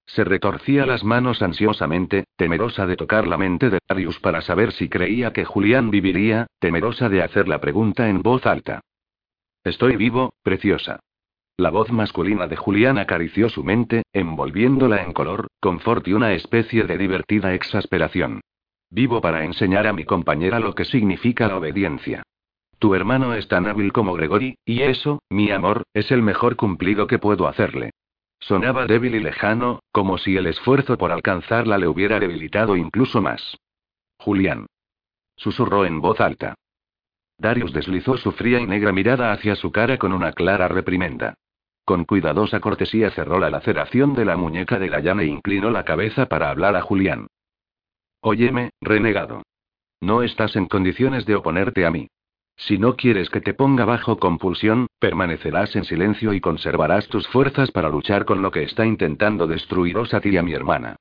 [0.07, 4.89] Se retorcía las manos ansiosamente, temerosa de tocar la mente de Darius para saber si
[4.89, 8.81] creía que Julián viviría, temerosa de hacer la pregunta en voz alta.
[9.65, 11.01] Estoy vivo, preciosa.
[11.61, 16.85] La voz masculina de Julián acarició su mente, envolviéndola en color, confort y una especie
[16.85, 18.41] de divertida exasperación.
[18.89, 22.23] Vivo para enseñar a mi compañera lo que significa la obediencia.
[22.79, 27.07] Tu hermano es tan hábil como Gregory, y eso, mi amor, es el mejor cumplido
[27.07, 27.91] que puedo hacerle.
[28.39, 33.59] Sonaba débil y lejano, como si el esfuerzo por alcanzarla le hubiera debilitado incluso más.
[34.17, 34.65] Julián.
[35.37, 36.55] Susurró en voz alta.
[37.37, 41.35] Darius deslizó su fría y negra mirada hacia su cara con una clara reprimenda.
[41.91, 46.27] Con cuidadosa cortesía cerró la laceración de la muñeca de Dayan e inclinó la cabeza
[46.27, 47.27] para hablar a Julián.
[48.21, 49.43] Óyeme, renegado.
[50.01, 52.07] No estás en condiciones de oponerte a mí.
[52.57, 57.73] Si no quieres que te ponga bajo compulsión, permanecerás en silencio y conservarás tus fuerzas
[57.73, 60.95] para luchar con lo que está intentando destruiros a ti y a mi hermana.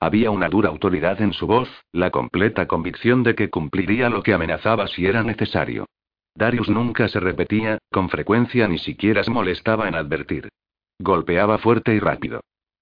[0.00, 4.32] Había una dura autoridad en su voz, la completa convicción de que cumpliría lo que
[4.32, 5.84] amenazaba si era necesario.
[6.34, 10.48] Darius nunca se repetía, con frecuencia ni siquiera se molestaba en advertir.
[10.98, 12.40] Golpeaba fuerte y rápido.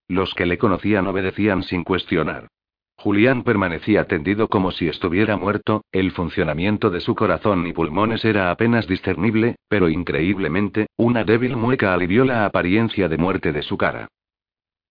[0.08, 2.48] Los que le conocían obedecían sin cuestionar.
[2.96, 8.50] Julián permanecía tendido como si estuviera muerto, el funcionamiento de su corazón y pulmones era
[8.50, 14.08] apenas discernible, pero increíblemente, una débil mueca alivió la apariencia de muerte de su cara.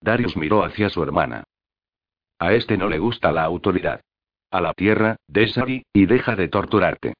[0.00, 1.44] Darius miró hacia su hermana.
[2.40, 4.00] A este no le gusta la autoridad.
[4.50, 7.14] A la tierra, Desari, y deja de torturarte.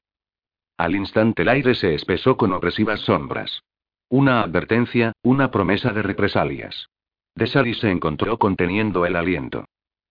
[0.81, 3.61] Al instante el aire se espesó con opresivas sombras.
[4.09, 6.87] Una advertencia, una promesa de represalias.
[7.35, 9.65] Desari se encontró conteniendo el aliento.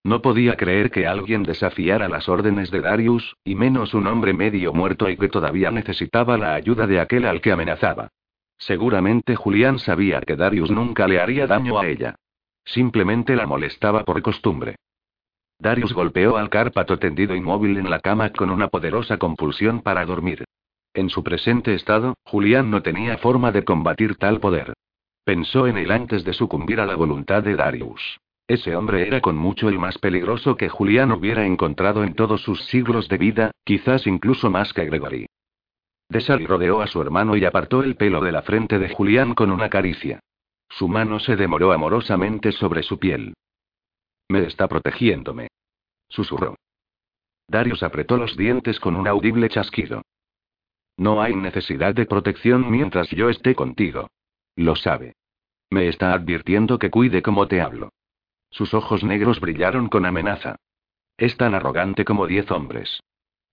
[0.04, 4.72] No podía creer que alguien desafiara las órdenes de Darius, y menos un hombre medio
[4.72, 8.10] muerto y que todavía necesitaba la ayuda de aquel al que amenazaba.
[8.56, 12.14] Seguramente Julián sabía que Darius nunca le haría daño a ella.
[12.64, 14.76] Simplemente la molestaba por costumbre.
[15.58, 20.44] Darius golpeó al Cárpato tendido inmóvil en la cama con una poderosa compulsión para dormir.
[20.92, 24.74] En su presente estado, Julián no tenía forma de combatir tal poder.
[25.24, 28.18] Pensó en él antes de sucumbir a la voluntad de Darius.
[28.48, 32.64] Ese hombre era con mucho el más peligroso que Julián hubiera encontrado en todos sus
[32.64, 35.26] siglos de vida, quizás incluso más que Gregory.
[36.08, 39.52] Desali rodeó a su hermano y apartó el pelo de la frente de Julián con
[39.52, 40.18] una caricia.
[40.68, 43.34] Su mano se demoró amorosamente sobre su piel.
[44.28, 45.46] Me está protegiéndome.
[46.08, 46.56] Susurró.
[47.46, 50.02] Darius apretó los dientes con un audible chasquido.
[51.00, 54.10] No hay necesidad de protección mientras yo esté contigo.
[54.54, 55.14] Lo sabe.
[55.70, 57.88] Me está advirtiendo que cuide como te hablo.
[58.50, 60.56] Sus ojos negros brillaron con amenaza.
[61.16, 63.00] Es tan arrogante como diez hombres.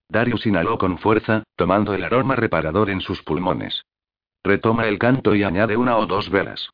[0.10, 3.82] Darius inhaló con fuerza, tomando el aroma reparador en sus pulmones.
[4.44, 6.70] Retoma el canto y añade una o dos velas.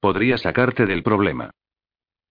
[0.00, 1.52] Podría sacarte del problema.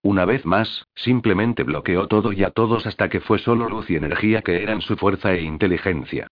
[0.01, 3.95] Una vez más, simplemente bloqueó todo y a todos hasta que fue solo luz y
[3.95, 6.27] energía que eran su fuerza e inteligencia.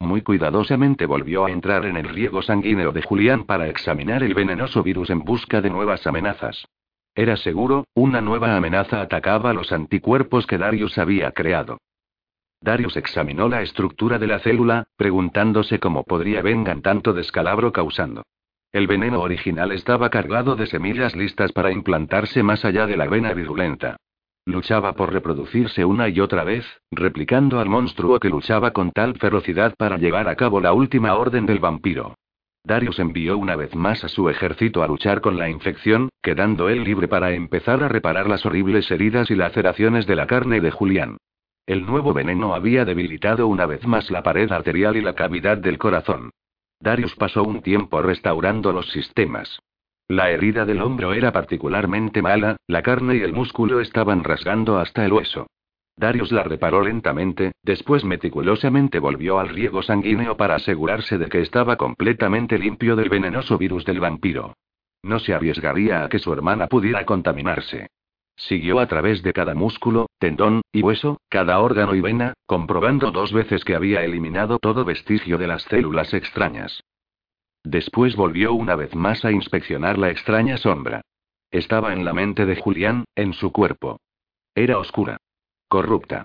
[0.00, 4.82] Muy cuidadosamente volvió a entrar en el riego sanguíneo de Julián para examinar el venenoso
[4.82, 6.66] virus en busca de nuevas amenazas.
[7.14, 11.78] Era seguro, una nueva amenaza atacaba los anticuerpos que Darius había creado.
[12.60, 18.22] Darius examinó la estructura de la célula, preguntándose cómo podría vengan tanto descalabro causando.
[18.72, 23.32] El veneno original estaba cargado de semillas listas para implantarse más allá de la vena
[23.32, 23.96] virulenta.
[24.48, 29.74] Luchaba por reproducirse una y otra vez, replicando al monstruo que luchaba con tal ferocidad
[29.76, 32.14] para llevar a cabo la última orden del vampiro.
[32.64, 36.82] Darius envió una vez más a su ejército a luchar con la infección, quedando él
[36.82, 41.18] libre para empezar a reparar las horribles heridas y laceraciones de la carne de Julián.
[41.66, 45.76] El nuevo veneno había debilitado una vez más la pared arterial y la cavidad del
[45.76, 46.30] corazón.
[46.80, 49.60] Darius pasó un tiempo restaurando los sistemas.
[50.08, 55.04] La herida del hombro era particularmente mala, la carne y el músculo estaban rasgando hasta
[55.04, 55.46] el hueso.
[55.98, 61.76] Darius la reparó lentamente, después meticulosamente volvió al riego sanguíneo para asegurarse de que estaba
[61.76, 64.54] completamente limpio del venenoso virus del vampiro.
[65.02, 67.88] No se arriesgaría a que su hermana pudiera contaminarse.
[68.34, 73.32] Siguió a través de cada músculo, tendón, y hueso, cada órgano y vena, comprobando dos
[73.32, 76.80] veces que había eliminado todo vestigio de las células extrañas.
[77.64, 81.02] Después volvió una vez más a inspeccionar la extraña sombra.
[81.50, 84.00] Estaba en la mente de Julián, en su cuerpo.
[84.54, 85.18] Era oscura.
[85.68, 86.24] Corrupta.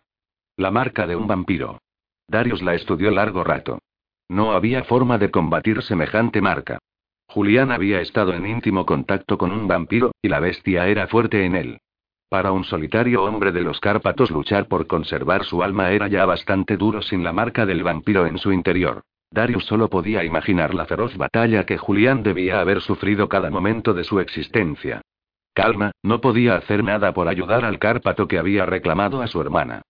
[0.57, 1.79] La marca de un vampiro.
[2.27, 3.79] Darius la estudió largo rato.
[4.29, 6.79] No había forma de combatir semejante marca.
[7.27, 11.55] Julián había estado en íntimo contacto con un vampiro, y la bestia era fuerte en
[11.55, 11.79] él.
[12.29, 16.77] Para un solitario hombre de los Cárpatos luchar por conservar su alma era ya bastante
[16.77, 19.03] duro sin la marca del vampiro en su interior.
[19.33, 24.03] Darius solo podía imaginar la feroz batalla que Julián debía haber sufrido cada momento de
[24.03, 25.01] su existencia.
[25.55, 29.81] Calma, no podía hacer nada por ayudar al Cárpato que había reclamado a su hermana.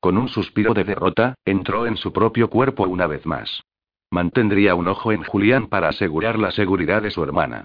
[0.00, 3.62] Con un suspiro de derrota, entró en su propio cuerpo una vez más.
[4.10, 7.64] Mantendría un ojo en Julián para asegurar la seguridad de su hermana.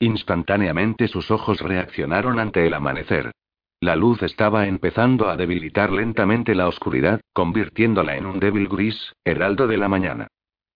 [0.00, 3.32] Instantáneamente sus ojos reaccionaron ante el amanecer.
[3.80, 9.66] La luz estaba empezando a debilitar lentamente la oscuridad, convirtiéndola en un débil gris, heraldo
[9.66, 10.28] de la mañana.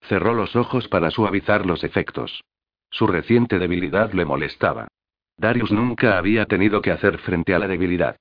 [0.09, 2.44] Cerró los ojos para suavizar los efectos.
[2.90, 4.88] Su reciente debilidad le molestaba.
[5.36, 8.16] Darius nunca había tenido que hacer frente a la debilidad.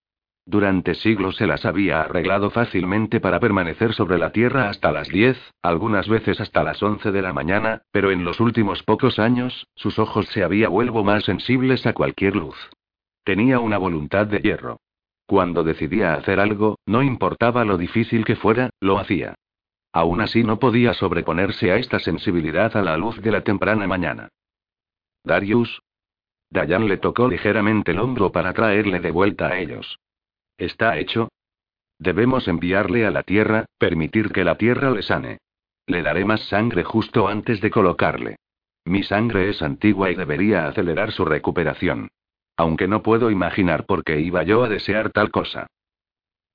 [0.47, 5.37] Durante siglos se las había arreglado fácilmente para permanecer sobre la Tierra hasta las 10,
[5.63, 9.97] algunas veces hasta las 11 de la mañana, pero en los últimos pocos años, sus
[9.97, 12.57] ojos se había vuelto más sensibles a cualquier luz.
[13.23, 14.77] Tenía una voluntad de hierro.
[15.25, 19.35] Cuando decidía hacer algo, no importaba lo difícil que fuera, lo hacía.
[19.95, 24.27] Aún así no podía sobreponerse a esta sensibilidad a la luz de la temprana mañana.
[25.23, 25.81] Darius,
[26.49, 29.97] Dayan le tocó ligeramente el hombro para traerle de vuelta a ellos.
[30.57, 31.29] ¿Está hecho?
[31.97, 35.37] Debemos enviarle a la tierra, permitir que la tierra le sane.
[35.87, 38.35] Le daré más sangre justo antes de colocarle.
[38.83, 42.09] Mi sangre es antigua y debería acelerar su recuperación.
[42.57, 45.67] Aunque no puedo imaginar por qué iba yo a desear tal cosa.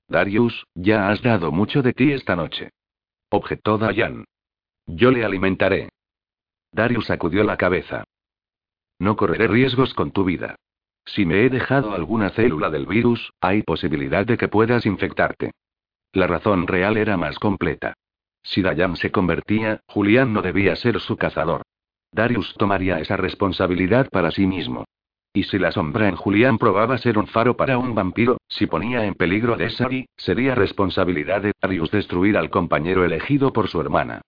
[0.07, 2.69] Darius, ya has dado mucho de ti esta noche.
[3.33, 4.25] Objetó Dayan.
[4.85, 5.87] Yo le alimentaré.
[6.73, 8.03] Darius sacudió la cabeza.
[8.99, 10.55] No correré riesgos con tu vida.
[11.05, 15.51] Si me he dejado alguna célula del virus, hay posibilidad de que puedas infectarte.
[16.11, 17.93] La razón real era más completa.
[18.43, 21.61] Si Dayan se convertía, Julián no debía ser su cazador.
[22.11, 24.83] Darius tomaría esa responsabilidad para sí mismo.
[25.33, 29.05] Y si la sombra en Julián probaba ser un faro para un vampiro, si ponía
[29.05, 34.21] en peligro a Desari, sería responsabilidad de Darius destruir al compañero elegido por su hermana.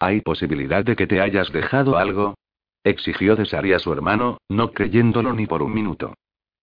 [0.00, 2.34] ¿Hay posibilidad de que te hayas dejado algo?
[2.82, 6.14] Exigió Desari a su hermano, no creyéndolo ni por un minuto.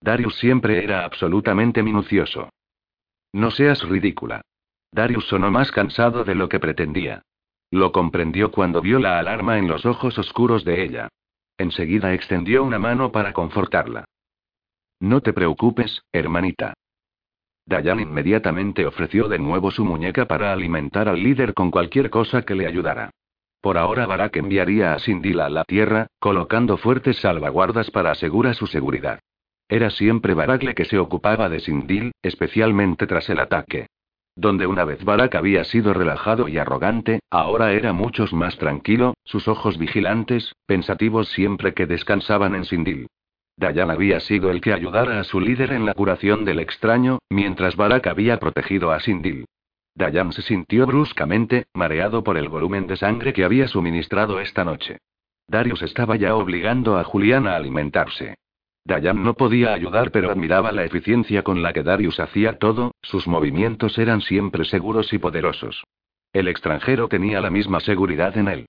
[0.01, 2.49] Darius siempre era absolutamente minucioso.
[3.32, 4.41] No seas ridícula.
[4.91, 7.24] Darius sonó más cansado de lo que pretendía.
[7.72, 11.09] Lo comprendió cuando vio la alarma en los ojos oscuros de ella.
[11.58, 14.06] Enseguida extendió una mano para confortarla.
[14.99, 16.74] No te preocupes, hermanita.
[17.66, 22.56] Dayan inmediatamente ofreció de nuevo su muñeca para alimentar al líder con cualquier cosa que
[22.56, 23.12] le ayudara.
[23.62, 28.68] Por ahora Barak enviaría a Sindila a la Tierra, colocando fuertes salvaguardas para asegurar su
[28.68, 29.20] seguridad.
[29.70, 33.88] Era siempre Barakle que se ocupaba de Sindil, especialmente tras el ataque.
[34.36, 39.47] Donde una vez Barak había sido relajado y arrogante, ahora era mucho más tranquilo, sus
[39.47, 43.07] ojos vigilantes, pensativos siempre que descansaban en Sindil.
[43.57, 47.76] Dayan había sido el que ayudara a su líder en la curación del extraño, mientras
[47.76, 49.45] Barak había protegido a Sindil.
[49.95, 54.97] Dayan se sintió bruscamente, mareado por el volumen de sangre que había suministrado esta noche.
[55.47, 58.35] Darius estaba ya obligando a Julián a alimentarse.
[58.85, 63.27] Dayan no podía ayudar, pero admiraba la eficiencia con la que Darius hacía todo, sus
[63.27, 65.84] movimientos eran siempre seguros y poderosos.
[66.34, 68.65] El extranjero tenía la misma seguridad en él.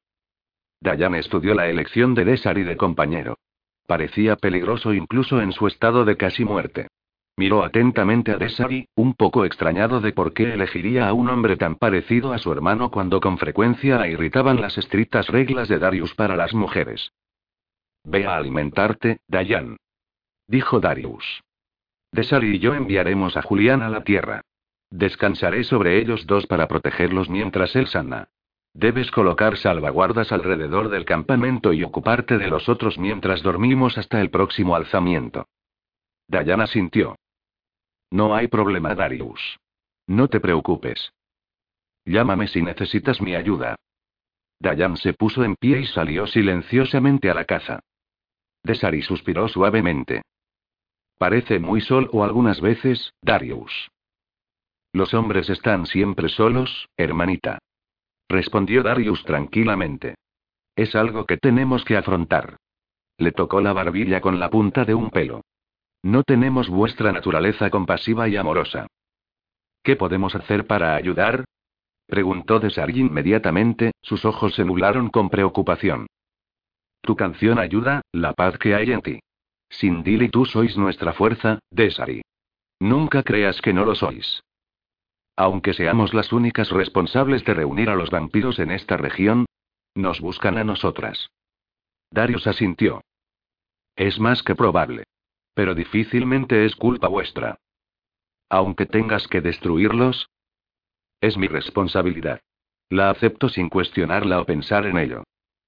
[0.80, 3.38] Dayan estudió la elección de Desar y de compañero.
[3.86, 6.88] Parecía peligroso incluso en su estado de casi muerte.
[7.36, 11.74] Miró atentamente a Desari, un poco extrañado de por qué elegiría a un hombre tan
[11.74, 16.36] parecido a su hermano cuando con frecuencia la irritaban las estrictas reglas de Darius para
[16.36, 17.10] las mujeres.
[18.04, 19.76] Ve a alimentarte, Dayan.
[20.46, 21.42] Dijo Darius.
[22.12, 24.42] Desari y yo enviaremos a Julián a la tierra.
[24.90, 28.28] Descansaré sobre ellos dos para protegerlos mientras él sana.
[28.74, 34.30] Debes colocar salvaguardas alrededor del campamento y ocuparte de los otros mientras dormimos hasta el
[34.30, 35.46] próximo alzamiento.
[36.28, 37.16] Diana sintió.
[38.10, 39.58] No hay problema, Darius.
[40.06, 41.12] No te preocupes.
[42.04, 43.76] Llámame si necesitas mi ayuda.
[44.60, 47.80] Dayan se puso en pie y salió silenciosamente a la caza.
[48.62, 50.22] Desari suspiró suavemente.
[51.18, 53.90] Parece muy solo algunas veces, Darius.
[54.92, 57.58] Los hombres están siempre solos, hermanita.
[58.28, 60.14] Respondió Darius tranquilamente.
[60.76, 62.56] Es algo que tenemos que afrontar.
[63.18, 65.42] Le tocó la barbilla con la punta de un pelo.
[66.02, 68.86] No tenemos vuestra naturaleza compasiva y amorosa.
[69.82, 71.44] ¿Qué podemos hacer para ayudar?
[72.06, 76.06] Preguntó Desari inmediatamente, sus ojos se nublaron con preocupación.
[77.00, 79.20] Tu canción ayuda, la paz que hay en ti.
[79.78, 82.22] Sin y tú sois nuestra fuerza, Desari.
[82.78, 84.42] Nunca creas que no lo sois.
[85.36, 89.46] Aunque seamos las únicas responsables de reunir a los vampiros en esta región,
[89.94, 91.28] nos buscan a nosotras.
[92.10, 93.00] Darius asintió.
[93.96, 95.04] Es más que probable.
[95.54, 97.58] Pero difícilmente es culpa vuestra.
[98.48, 100.28] Aunque tengas que destruirlos,
[101.20, 102.40] es mi responsabilidad.
[102.90, 105.24] La acepto sin cuestionarla o pensar en ello.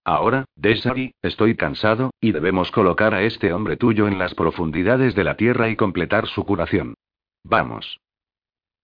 [0.09, 5.24] Ahora, Desari, estoy cansado, y debemos colocar a este hombre tuyo en las profundidades de
[5.24, 6.95] la tierra y completar su curación.
[7.43, 7.99] Vamos.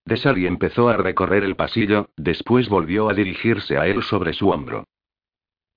[0.04, 4.82] Desari empezó a recorrer el pasillo, después volvió a dirigirse a él sobre su hombro.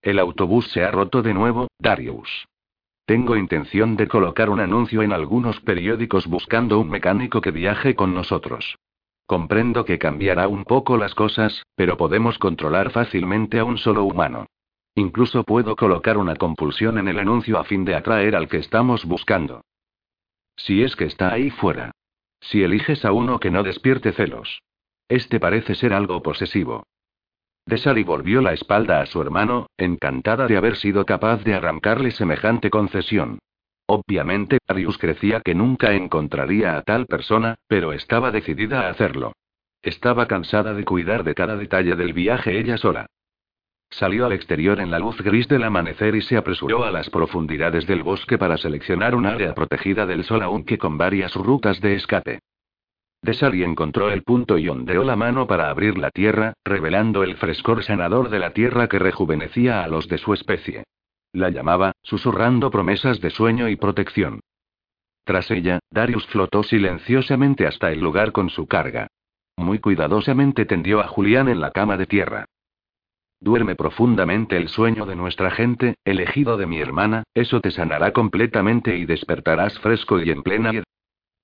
[0.01, 2.47] El autobús se ha roto de nuevo, Darius.
[3.05, 8.15] Tengo intención de colocar un anuncio en algunos periódicos buscando un mecánico que viaje con
[8.15, 8.79] nosotros.
[9.27, 14.47] Comprendo que cambiará un poco las cosas, pero podemos controlar fácilmente a un solo humano.
[14.95, 19.05] Incluso puedo colocar una compulsión en el anuncio a fin de atraer al que estamos
[19.05, 19.61] buscando.
[20.55, 21.91] Si es que está ahí fuera.
[22.39, 24.61] Si eliges a uno que no despierte celos.
[25.09, 26.83] Este parece ser algo posesivo.
[27.65, 32.69] Desari volvió la espalda a su hermano, encantada de haber sido capaz de arrancarle semejante
[32.69, 33.39] concesión.
[33.87, 39.33] Obviamente, Darius crecía que nunca encontraría a tal persona, pero estaba decidida a hacerlo.
[39.81, 43.07] Estaba cansada de cuidar de cada detalle del viaje ella sola.
[43.95, 47.87] Salió al exterior en la luz gris del amanecer y se apresuró a las profundidades
[47.87, 52.39] del bosque para seleccionar un área protegida del sol aunque con varias rutas de escape.
[53.21, 57.85] Desali encontró el punto y ondeó la mano para abrir la tierra, revelando el frescor
[57.85, 60.83] sanador de la tierra que rejuvenecía a los de su especie.
[61.31, 64.41] La llamaba, susurrando promesas de sueño y protección.
[65.23, 69.07] Tras ella, Darius flotó silenciosamente hasta el lugar con su carga.
[69.55, 72.45] Muy cuidadosamente tendió a Julián en la cama de tierra.
[73.45, 78.97] Duerme profundamente el sueño de nuestra gente, elegido de mi hermana, eso te sanará completamente
[78.97, 80.71] y despertarás fresco y en plena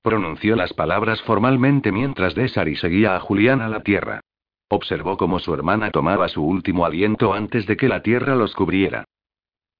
[0.01, 4.21] Pronunció las palabras formalmente mientras Desari seguía a Julián a la tierra.
[4.67, 9.03] Observó cómo su hermana tomaba su último aliento antes de que la tierra los cubriera.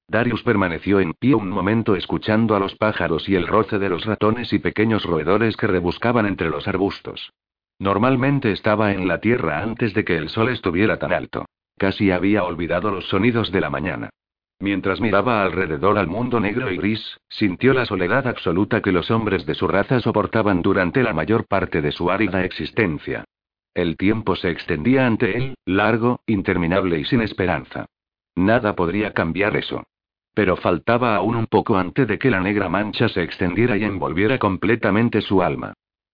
[0.07, 4.06] Darius permaneció en pie un momento escuchando a los pájaros y el roce de los
[4.06, 7.31] ratones y pequeños roedores que rebuscaban entre los arbustos.
[7.80, 11.48] Normalmente estaba en la tierra antes de que el sol estuviera tan alto.
[11.81, 14.11] Casi había olvidado los sonidos de la mañana.
[14.59, 19.47] Mientras miraba alrededor al mundo negro y gris, sintió la soledad absoluta que los hombres
[19.47, 23.23] de su raza soportaban durante la mayor parte de su árida existencia.
[23.73, 27.87] El tiempo se extendía ante él, largo, interminable y sin esperanza.
[28.35, 29.81] Nada podría cambiar eso.
[30.35, 34.37] Pero faltaba aún un poco antes de que la negra mancha se extendiera y envolviera
[34.37, 35.73] completamente su alma.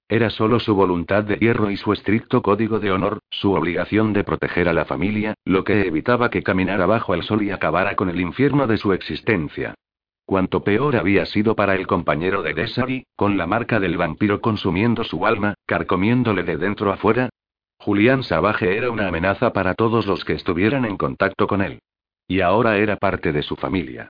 [0.09, 4.23] Era solo su voluntad de hierro y su estricto código de honor, su obligación de
[4.23, 8.09] proteger a la familia, lo que evitaba que caminara bajo el sol y acabara con
[8.09, 9.75] el infierno de su existencia.
[10.25, 15.03] Cuanto peor había sido para el compañero de Desari, con la marca del vampiro consumiendo
[15.03, 17.29] su alma, carcomiéndole de dentro a fuera.
[17.77, 21.79] Julián Sabaje era una amenaza para todos los que estuvieran en contacto con él.
[22.27, 24.09] Y ahora era parte de su familia.